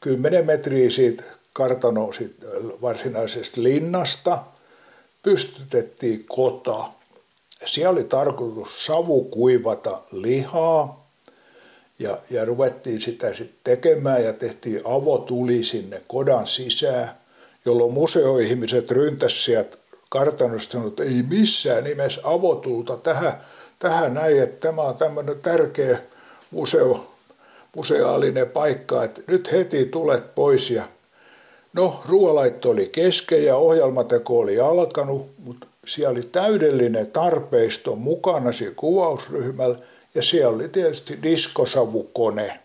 10 0.00 0.46
metriä 0.46 0.90
siitä 0.90 1.22
kartanon 1.52 2.14
siitä 2.14 2.46
varsinaisesta 2.82 3.62
linnasta 3.62 4.44
pystytettiin 5.22 6.24
kota. 6.24 6.90
Siellä 7.66 7.90
oli 7.90 8.04
tarkoitus 8.04 8.86
savukuivata 8.86 10.02
lihaa 10.12 11.01
ja, 12.02 12.18
ja 12.30 12.44
ruvettiin 12.44 13.00
sitä 13.00 13.34
sitten 13.34 13.58
tekemään 13.64 14.24
ja 14.24 14.32
tehtiin 14.32 14.80
avotuli 14.84 15.64
sinne 15.64 16.02
kodan 16.06 16.46
sisään, 16.46 17.08
jolloin 17.64 17.92
museoihmiset 17.92 18.90
ryntäsivät 18.90 19.78
kartanosta 20.08 20.78
että 20.88 21.02
ei 21.02 21.22
missään 21.28 21.84
nimessä 21.84 22.20
avotulta 22.24 22.96
tähän 22.96 23.32
tähän 23.82 24.14
näin, 24.14 24.42
että 24.42 24.68
tämä 24.68 24.82
on 24.82 24.94
tämmöinen 24.94 25.40
tärkeä 25.40 25.98
museo, 26.50 27.12
museaalinen 27.76 28.50
paikka, 28.50 29.04
että 29.04 29.22
nyt 29.26 29.52
heti 29.52 29.84
tulet 29.84 30.34
pois. 30.34 30.70
Ja 30.70 30.84
no 31.72 32.02
ruoalaitto 32.08 32.70
oli 32.70 32.88
kesken 32.88 33.44
ja 33.44 33.56
ohjelmateko 33.56 34.38
oli 34.38 34.60
alkanut, 34.60 35.30
mutta 35.38 35.66
siellä 35.86 36.10
oli 36.10 36.22
täydellinen 36.22 37.10
tarpeisto 37.10 37.96
mukana 37.96 38.52
siellä 38.52 38.74
kuvausryhmällä 38.76 39.78
ja 40.14 40.22
siellä 40.22 40.56
oli 40.56 40.68
tietysti 40.68 41.22
diskosavukone. 41.22 42.60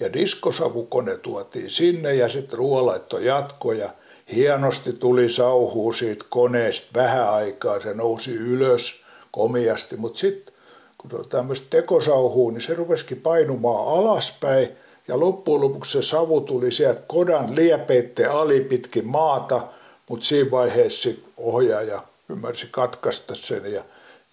Ja 0.00 0.12
diskosavukone 0.12 1.16
tuotiin 1.16 1.70
sinne 1.70 2.14
ja 2.14 2.28
sitten 2.28 2.58
ruoalaitto 2.58 3.18
jatkoi 3.18 3.78
ja 3.78 3.90
hienosti 4.34 4.92
tuli 4.92 5.30
sauhuu 5.30 5.92
siitä 5.92 6.24
koneesta 6.28 6.88
vähän 6.94 7.28
aikaa, 7.28 7.80
se 7.80 7.94
nousi 7.94 8.34
ylös 8.34 9.02
komiasti, 9.30 9.96
mutta 9.96 10.18
sitten 10.18 10.54
kun 10.98 11.28
tämmöistä 11.28 11.66
tekosauhuu, 11.70 12.50
niin 12.50 12.62
se 12.62 12.74
rupesikin 12.74 13.20
painumaan 13.20 13.98
alaspäin 13.98 14.68
ja 15.08 15.20
loppujen 15.20 15.60
lopuksi 15.60 15.92
se 15.92 16.02
savu 16.02 16.40
tuli 16.40 16.72
sieltä 16.72 17.02
kodan 17.06 17.56
liepeitten 17.56 18.30
alipitkin 18.30 19.06
maata, 19.06 19.68
mutta 20.08 20.26
siinä 20.26 20.50
vaiheessa 20.50 21.10
ohjaaja 21.36 22.02
ymmärsi 22.28 22.68
katkaista 22.70 23.34
sen 23.34 23.72
ja, 23.72 23.84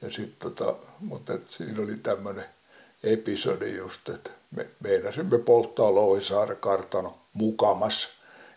ja 0.02 0.12
sitten 0.12 0.52
tota, 0.52 0.76
mutta 1.00 1.34
et 1.34 1.50
siinä 1.50 1.82
oli 1.84 1.98
tämmöinen 1.98 2.46
episodi 3.04 3.76
just, 3.76 4.10
että 4.10 4.30
me 4.52 4.68
meinasimme 4.80 5.40
polttaa 5.40 5.96
Louhisaaren 5.96 6.58
kartano 6.58 7.18
mukamas. 7.34 8.10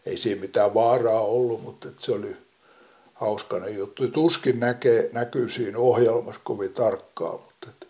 Ei 0.06 0.16
siinä 0.16 0.40
mitään 0.40 0.74
vaaraa 0.74 1.20
ollut, 1.20 1.62
mutta 1.62 1.88
se 1.98 2.12
oli 2.12 2.36
hauskainen 3.14 3.76
juttu. 3.76 4.08
Tuskin 4.08 4.60
näkee, 4.60 5.10
näkyy 5.12 5.48
siinä 5.48 5.78
ohjelmassa 5.78 6.40
kovin 6.44 6.72
tarkkaan. 6.72 7.40
Mutta 7.40 7.68
et. 7.70 7.88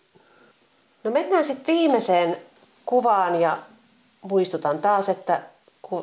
No 1.03 1.11
mennään 1.11 1.43
sitten 1.43 1.75
viimeiseen 1.75 2.37
kuvaan 2.85 3.41
ja 3.41 3.57
muistutan 4.21 4.79
taas, 4.79 5.09
että 5.09 5.41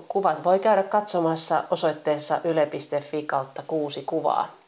kuvat 0.09 0.45
voi 0.45 0.59
käydä 0.59 0.83
katsomassa 0.83 1.65
osoitteessa 1.71 2.41
yle.fi 2.45 3.23
kautta 3.23 3.63
kuusi 3.67 4.03
kuvaa. 4.07 4.60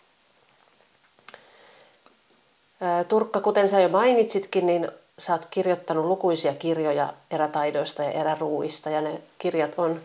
Turkka, 3.09 3.41
kuten 3.41 3.69
sä 3.69 3.81
jo 3.81 3.89
mainitsitkin, 3.89 4.67
niin 4.67 4.89
sä 5.19 5.33
oot 5.33 5.47
kirjoittanut 5.51 6.05
lukuisia 6.05 6.55
kirjoja 6.55 7.15
erätaidoista 7.31 8.03
ja 8.03 8.11
eräruuista 8.11 8.91
ja 8.91 9.01
ne 9.01 9.23
kirjat 9.39 9.75
on 9.77 10.01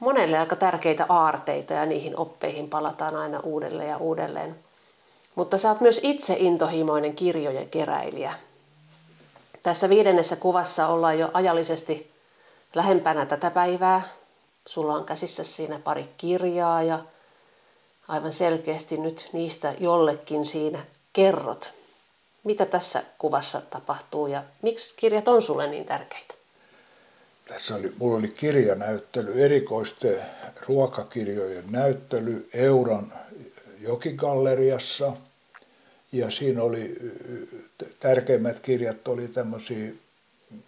monelle 0.00 0.38
aika 0.38 0.56
tärkeitä 0.56 1.06
aarteita 1.08 1.72
ja 1.72 1.86
niihin 1.86 2.18
oppeihin 2.18 2.68
palataan 2.68 3.16
aina 3.16 3.40
uudelleen 3.40 3.88
ja 3.88 3.96
uudelleen. 3.96 4.56
Mutta 5.34 5.58
sä 5.58 5.68
oot 5.68 5.80
myös 5.80 6.00
itse 6.02 6.36
intohimoinen 6.38 7.14
kirjojen 7.14 7.68
keräilijä. 7.68 8.34
Tässä 9.62 9.88
viidennessä 9.88 10.36
kuvassa 10.36 10.86
ollaan 10.86 11.18
jo 11.18 11.30
ajallisesti 11.32 12.10
lähempänä 12.74 13.26
tätä 13.26 13.50
päivää. 13.50 14.02
Sulla 14.66 14.94
on 14.94 15.04
käsissä 15.04 15.44
siinä 15.44 15.78
pari 15.78 16.08
kirjaa 16.16 16.82
ja 16.82 16.98
aivan 18.08 18.32
selkeästi 18.32 18.96
nyt 18.96 19.28
niistä 19.32 19.74
jollekin 19.78 20.46
siinä 20.46 20.84
kerrot. 21.14 21.72
Mitä 22.44 22.66
tässä 22.66 23.02
kuvassa 23.18 23.60
tapahtuu 23.60 24.26
ja 24.26 24.44
miksi 24.62 24.94
kirjat 24.96 25.28
on 25.28 25.42
sulle 25.42 25.66
niin 25.66 25.84
tärkeitä? 25.84 26.34
tässä 27.44 27.74
oli, 27.74 27.92
mulla 27.98 28.18
oli 28.18 28.28
kirjanäyttely, 28.28 29.44
erikoisten 29.44 30.16
ruokakirjojen 30.68 31.64
näyttely 31.70 32.48
Euron 32.52 33.12
jokigalleriassa. 33.80 35.12
Ja 36.12 36.30
siinä 36.30 36.62
oli 36.62 36.96
tärkeimmät 38.00 38.60
kirjat 38.60 39.08
oli 39.08 39.28
tämmöisiä, 39.28 39.92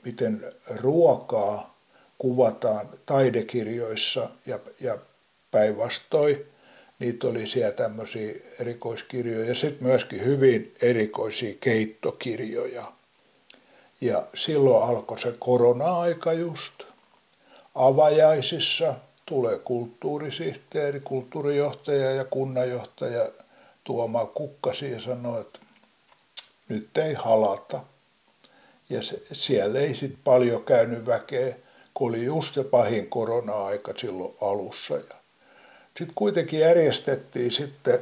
miten 0.04 0.52
ruokaa 0.74 1.76
kuvataan 2.18 2.88
taidekirjoissa 3.06 4.30
ja, 4.46 4.58
ja 4.80 4.98
päinvastoin. 5.50 6.46
Niitä 6.98 7.26
oli 7.26 7.46
siellä 7.46 7.72
tämmöisiä 7.72 8.34
erikoiskirjoja 8.60 9.48
ja 9.48 9.54
sitten 9.54 9.88
myöskin 9.88 10.24
hyvin 10.24 10.74
erikoisia 10.82 11.54
keittokirjoja. 11.60 12.92
Ja 14.00 14.26
silloin 14.34 14.88
alkoi 14.88 15.18
se 15.18 15.34
korona-aika 15.38 16.32
just. 16.32 16.72
Avajaisissa 17.74 18.94
tulee 19.26 19.58
kulttuurisihteeri, 19.58 21.00
kulttuurijohtaja 21.00 22.10
ja 22.10 22.24
kunnanjohtaja 22.24 23.28
tuomaan 23.84 24.28
kukkasi 24.28 24.90
ja 24.90 25.00
sanoi, 25.00 25.40
että 25.40 25.58
nyt 26.68 26.98
ei 26.98 27.14
halata. 27.14 27.80
Ja 28.90 29.02
se, 29.02 29.22
siellä 29.32 29.80
ei 29.80 29.94
sitten 29.94 30.20
paljon 30.24 30.64
käynyt 30.64 31.06
väkeä, 31.06 31.56
kun 31.94 32.08
oli 32.08 32.24
just 32.24 32.54
se 32.54 32.64
pahin 32.64 33.10
korona-aika 33.10 33.92
silloin 33.96 34.34
alussa. 34.40 34.94
Ja 34.94 35.15
sitten 35.98 36.14
kuitenkin 36.14 36.60
järjestettiin 36.60 37.50
sitten 37.50 37.98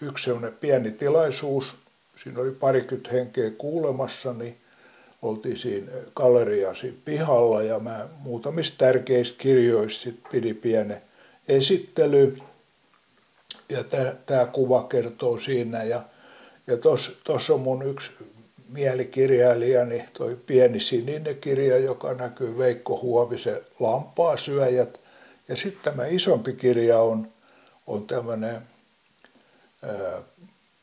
yksi 0.00 0.30
pieni 0.60 0.90
tilaisuus, 0.90 1.74
siinä 2.22 2.40
oli 2.40 2.50
parikymmentä 2.50 3.10
henkeä 3.10 3.50
kuulemassa, 3.50 4.32
niin 4.32 4.56
oltiin 5.22 5.56
siinä 5.56 5.92
galleriassa 6.14 6.86
pihalla 7.04 7.62
ja 7.62 7.78
mä 7.78 8.08
muutamista 8.18 8.76
tärkeistä 8.78 9.38
kirjoista 9.38 10.02
sit 10.02 10.20
pidi 10.32 10.54
pienen 10.54 11.02
esittely. 11.48 12.36
Ja 13.68 13.84
tämä 14.26 14.46
kuva 14.46 14.82
kertoo 14.82 15.38
siinä 15.38 15.82
ja, 15.82 16.02
ja 16.66 16.76
tuossa 17.24 17.54
on 17.54 17.60
mun 17.60 17.86
yksi 17.86 18.10
mielikirjailijani, 18.68 20.04
toi 20.12 20.38
pieni 20.46 20.80
sininen 20.80 21.36
kirja, 21.36 21.78
joka 21.78 22.14
näkyy 22.14 22.58
Veikko 22.58 22.98
Huovisen 23.02 23.60
Lampaasyöjät. 23.80 25.03
Ja 25.48 25.56
sitten 25.56 25.94
tämä 25.94 26.06
isompi 26.06 26.52
kirja 26.52 27.00
on, 27.00 27.32
on 27.86 28.06
tämmöinen 28.06 28.62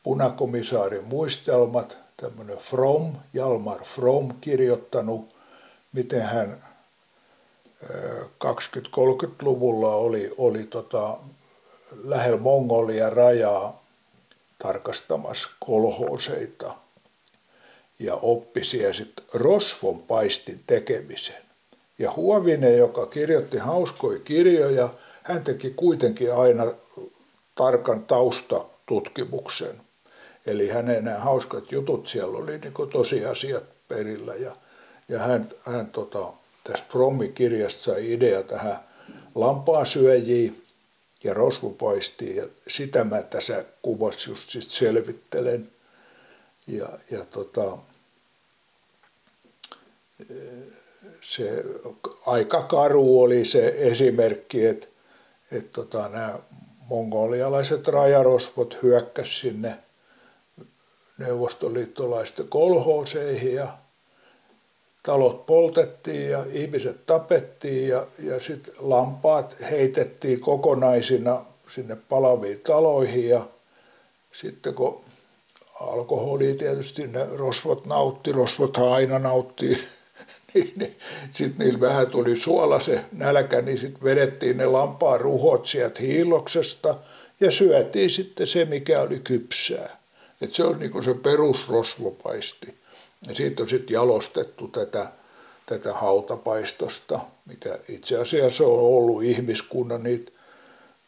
punakomissaarin 0.03 1.03
muistelmat, 1.03 1.97
tämmöinen 2.17 2.57
From, 2.57 3.15
Jalmar 3.33 3.83
From 3.83 4.29
kirjoittanut, 4.41 5.35
miten 5.93 6.21
hän 6.21 6.63
20-30-luvulla 7.83 9.95
oli, 9.95 10.33
oli 10.37 10.63
tota, 10.63 11.17
lähellä 12.03 12.37
Mongolia 12.37 13.09
rajaa 13.09 13.83
tarkastamassa 14.57 15.49
kolhoseita 15.59 16.75
ja 17.99 18.15
oppi 18.15 18.63
siellä 18.63 18.93
sitten 18.93 19.25
rosvon 19.33 19.99
paistin 19.99 20.63
tekemisen. 20.67 21.40
Ja 22.01 22.11
Huovinen, 22.15 22.77
joka 22.77 23.05
kirjoitti 23.05 23.57
hauskoja 23.57 24.19
kirjoja, 24.19 24.89
hän 25.23 25.43
teki 25.43 25.73
kuitenkin 25.75 26.33
aina 26.33 26.63
tarkan 27.55 28.05
taustatutkimuksen. 28.05 29.81
Eli 30.45 30.69
hänen 30.69 31.03
nämä 31.03 31.19
hauskat 31.19 31.71
jutut 31.71 32.07
siellä 32.07 32.37
oli 32.37 32.57
niin 32.57 32.73
tosiasiat 32.91 33.63
perillä. 33.87 34.35
Ja, 34.35 34.55
ja 35.07 35.19
hän, 35.19 35.49
hän 35.65 35.87
tota, 35.87 36.33
tästä 36.63 36.85
Frommi-kirjasta 36.89 37.83
sai 37.83 38.11
idea 38.13 38.43
tähän 38.43 38.79
lampaasyöjiin 39.35 40.65
ja 41.23 41.33
rosvupaistiin. 41.33 42.35
Ja 42.35 42.47
sitä 42.67 43.03
mä 43.03 43.21
tässä 43.21 43.65
kuvassa 43.81 44.29
just 44.29 44.49
sit 44.49 44.69
selvittelen. 44.69 45.71
Ja, 46.67 46.89
ja 47.11 47.25
tota, 47.25 47.77
se 51.21 51.63
aika 52.25 52.63
karu 52.63 53.21
oli 53.21 53.45
se 53.45 53.75
esimerkki, 53.77 54.65
että, 54.65 54.87
että 55.51 55.71
tota, 55.71 56.09
nämä 56.09 56.39
mongolialaiset 56.79 57.87
rajarosvot 57.87 58.77
hyökkäsivät 58.83 59.41
sinne 59.41 59.77
neuvostoliittolaisten 61.17 62.47
kolhooseihin 62.47 63.53
ja 63.53 63.67
talot 65.03 65.45
poltettiin 65.45 66.29
ja 66.29 66.45
ihmiset 66.51 67.05
tapettiin 67.05 67.87
ja, 67.87 68.07
ja 68.23 68.39
sitten 68.39 68.73
lampaat 68.79 69.55
heitettiin 69.71 70.39
kokonaisina 70.39 71.45
sinne 71.75 71.95
palaviin 71.95 72.59
taloihin 72.59 73.29
ja 73.29 73.45
sitten 74.31 74.73
kun 74.73 75.01
alkoholi 75.81 76.53
tietysti 76.53 77.07
ne 77.07 77.25
rosvot 77.25 77.85
nautti, 77.85 78.31
rosvothan 78.31 78.91
aina 78.91 79.19
nauttii 79.19 79.77
niin, 80.53 80.73
niin 80.75 80.97
sitten 81.33 81.65
niillä 81.65 81.79
vähän 81.79 82.09
tuli 82.09 82.35
suola 82.35 82.79
se 82.79 83.05
nälkä, 83.11 83.61
niin 83.61 83.77
sitten 83.77 84.03
vedettiin 84.03 84.57
ne 84.57 84.65
lampaan 84.65 85.21
ruhot 85.21 85.67
sieltä 85.67 86.01
hiiloksesta 86.01 86.95
ja 87.39 87.51
syötiin 87.51 88.09
sitten 88.09 88.47
se, 88.47 88.65
mikä 88.65 89.01
oli 89.01 89.19
kypsää. 89.19 90.01
Et 90.41 90.55
se 90.55 90.63
on 90.63 90.79
niin 90.79 91.03
se 91.03 91.13
perusrosvopaisti. 91.13 92.75
Ja 93.27 93.35
siitä 93.35 93.63
on 93.63 93.69
sitten 93.69 93.93
jalostettu 93.93 94.67
tätä, 94.67 95.11
tätä 95.65 95.93
hautapaistosta, 95.93 97.19
mikä 97.45 97.79
itse 97.89 98.17
asiassa 98.17 98.63
on 98.63 98.79
ollut 98.79 99.23
ihmiskunnan 99.23 100.03
niitä, 100.03 100.31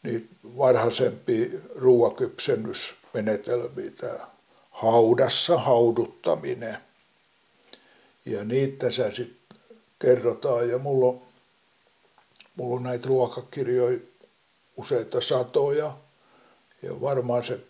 niitä 0.02 0.26
varhaisempia 0.44 1.46
ruoakypsennysmenetelmiä, 1.74 3.90
tämä 3.96 4.18
haudassa 4.70 5.58
hauduttaminen– 5.58 6.76
ja 8.26 8.44
niitä 8.44 8.86
tässä 8.86 9.10
sitten 9.10 9.58
kerrotaan 9.98 10.68
ja 10.68 10.78
mulla 10.78 11.06
on, 11.06 11.22
mulla 12.56 12.76
on 12.76 12.82
näitä 12.82 13.08
ruokakirjoja 13.08 13.98
useita 14.76 15.20
satoja 15.20 15.96
ja 16.82 17.00
varmaan 17.00 17.44
se 17.44 17.60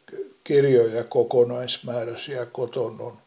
kirjoja 0.45 1.05
kokonaismäärä 1.05 2.19
siellä 2.19 2.47
koton 2.47 3.01
on 3.01 3.19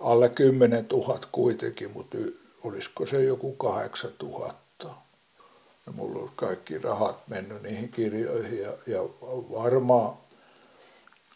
alle 0.00 0.28
10 0.28 0.86
000 0.92 1.18
kuitenkin, 1.32 1.90
mutta 1.90 2.18
olisiko 2.64 3.06
se 3.06 3.24
joku 3.24 3.52
8 3.52 4.10
000. 4.22 4.54
Ja 5.86 5.92
mulla 5.92 6.22
on 6.22 6.30
kaikki 6.36 6.78
rahat 6.78 7.28
mennyt 7.28 7.62
niihin 7.62 7.88
kirjoihin 7.88 8.58
ja, 8.58 8.72
ja 8.86 9.02
varmaan 9.52 10.16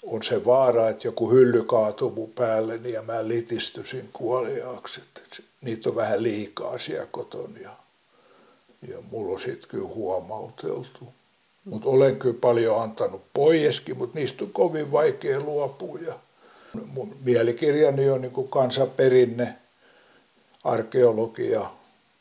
on 0.06 0.22
se 0.22 0.44
vaara, 0.44 0.88
että 0.88 1.08
joku 1.08 1.30
hylly 1.30 1.64
kaatuu 1.64 2.10
mun 2.10 2.32
päälle 2.32 2.78
niin 2.78 2.94
ja 2.94 3.02
mä 3.02 3.28
litistyisin 3.28 4.08
kuoliaaksi. 4.12 5.00
Että 5.00 5.42
niitä 5.60 5.88
on 5.88 5.96
vähän 5.96 6.22
liikaa 6.22 6.78
siellä 6.78 7.06
koton 7.10 7.54
ja, 7.62 7.70
ja 8.88 8.98
mulla 9.10 9.32
on 9.32 9.40
sitten 9.40 9.68
kyllä 9.68 9.88
huomauteltu. 9.88 11.04
Mutta 11.64 11.88
olen 11.88 12.18
kyllä 12.18 12.38
paljon 12.40 12.82
antanut 12.82 13.22
poieskin, 13.34 13.98
mutta 13.98 14.18
niistä 14.18 14.44
on 14.44 14.52
kovin 14.52 14.92
vaikea 14.92 15.40
luopua. 15.40 15.98
Ja 16.06 16.14
mun 16.86 17.16
mielikirjani 17.24 18.10
on 18.10 18.20
niin 18.20 18.32
kuin 18.32 18.48
kansanperinne, 18.48 19.56
arkeologia 20.64 21.70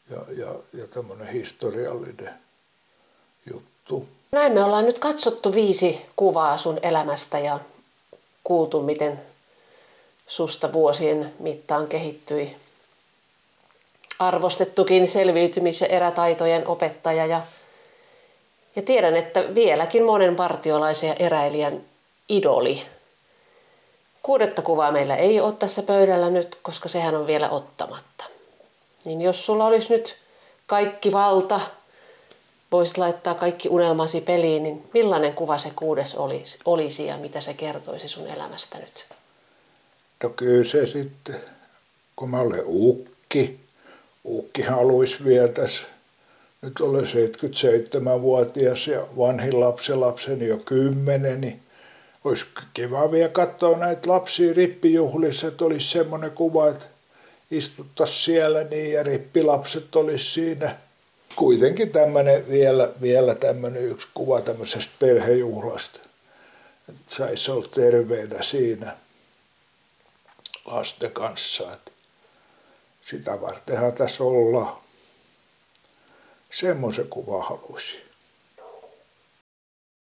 ja, 0.09 0.17
ja, 0.37 0.47
ja 0.73 0.87
tämmöinen 0.87 1.27
historiallinen 1.27 2.33
juttu. 3.53 4.07
Näin 4.31 4.53
me 4.53 4.63
ollaan 4.63 4.85
nyt 4.85 4.99
katsottu 4.99 5.53
viisi 5.53 6.01
kuvaa 6.15 6.57
sun 6.57 6.79
elämästä 6.81 7.39
ja 7.39 7.59
kuultu, 8.45 8.81
miten 8.81 9.21
susta 10.27 10.73
vuosien 10.73 11.33
mittaan 11.39 11.87
kehittyi 11.87 12.55
arvostettukin 14.19 15.07
selviytymis- 15.07 15.81
ja 15.81 15.87
erätaitojen 15.87 16.67
opettaja. 16.67 17.25
Ja, 17.25 17.41
ja 18.75 18.81
tiedän, 18.81 19.15
että 19.15 19.55
vieläkin 19.55 20.03
monen 20.03 20.35
partiolaisen 20.35 21.09
ja 21.09 21.15
eräilijän 21.19 21.81
idoli. 22.29 22.81
Kuudetta 24.23 24.61
kuvaa 24.61 24.91
meillä 24.91 25.15
ei 25.15 25.39
ole 25.39 25.53
tässä 25.53 25.83
pöydällä 25.83 26.29
nyt, 26.29 26.55
koska 26.61 26.89
sehän 26.89 27.15
on 27.15 27.27
vielä 27.27 27.49
ottamatta. 27.49 28.25
Niin 29.05 29.21
jos 29.21 29.45
sulla 29.45 29.65
olisi 29.65 29.93
nyt 29.93 30.17
kaikki 30.65 31.11
valta 31.11 31.59
voisit 32.75 32.97
laittaa 32.97 33.33
kaikki 33.33 33.69
unelmasi 33.69 34.21
peliin, 34.21 34.63
niin 34.63 34.83
millainen 34.93 35.33
kuva 35.33 35.57
se 35.57 35.71
kuudes 35.75 36.15
olisi, 36.15 36.57
olisi 36.65 37.05
ja 37.07 37.17
mitä 37.17 37.41
se 37.41 37.53
kertoisi 37.53 38.07
sun 38.07 38.27
elämästä 38.27 38.77
nyt? 38.77 39.05
No 40.23 40.29
kyllä 40.29 40.63
se 40.63 40.85
sitten, 40.85 41.35
kun 42.15 42.29
mä 42.29 42.39
olen 42.39 42.63
ukki, 42.65 43.59
ukki 44.25 44.61
haluaisi 44.61 45.23
vietäisi. 45.25 45.81
Nyt 46.61 46.79
olen 46.79 47.03
77-vuotias 47.03 48.87
ja 48.87 49.07
vanhin 49.17 49.59
lapsenlapseni 49.59 50.47
jo 50.47 50.57
kymmenen, 50.57 51.41
niin 51.41 51.59
olisi 52.23 52.45
kiva 52.73 53.11
vielä 53.11 53.29
katsoa 53.29 53.77
näitä 53.77 54.09
lapsia 54.09 54.53
rippijuhlissa, 54.53 55.47
että 55.47 55.65
olisi 55.65 55.87
semmoinen 55.87 56.31
kuva, 56.31 56.69
että 56.69 56.85
istuttaisiin 57.51 58.23
siellä 58.23 58.63
niin 58.63 58.93
ja 58.93 59.03
rippilapset 59.03 59.95
olisi 59.95 60.25
siinä– 60.25 60.75
kuitenkin 61.35 61.91
tämmöinen 61.91 62.49
vielä, 62.49 62.91
vielä 63.01 63.35
tämmöinen 63.35 63.83
yksi 63.83 64.07
kuva 64.13 64.41
tämmöisestä 64.41 64.91
perhejuhlasta. 64.99 65.99
Että 66.89 67.15
saisi 67.15 67.51
olla 67.51 67.67
terveenä 67.67 68.43
siinä 68.43 68.97
lasten 70.65 71.11
kanssa. 71.11 71.73
Että 71.73 71.91
sitä 73.01 73.41
vartenhan 73.41 73.93
tässä 73.93 74.23
ollaan. 74.23 74.77
Semmoisen 76.51 77.07
kuva 77.07 77.43
haluaisin. 77.43 78.04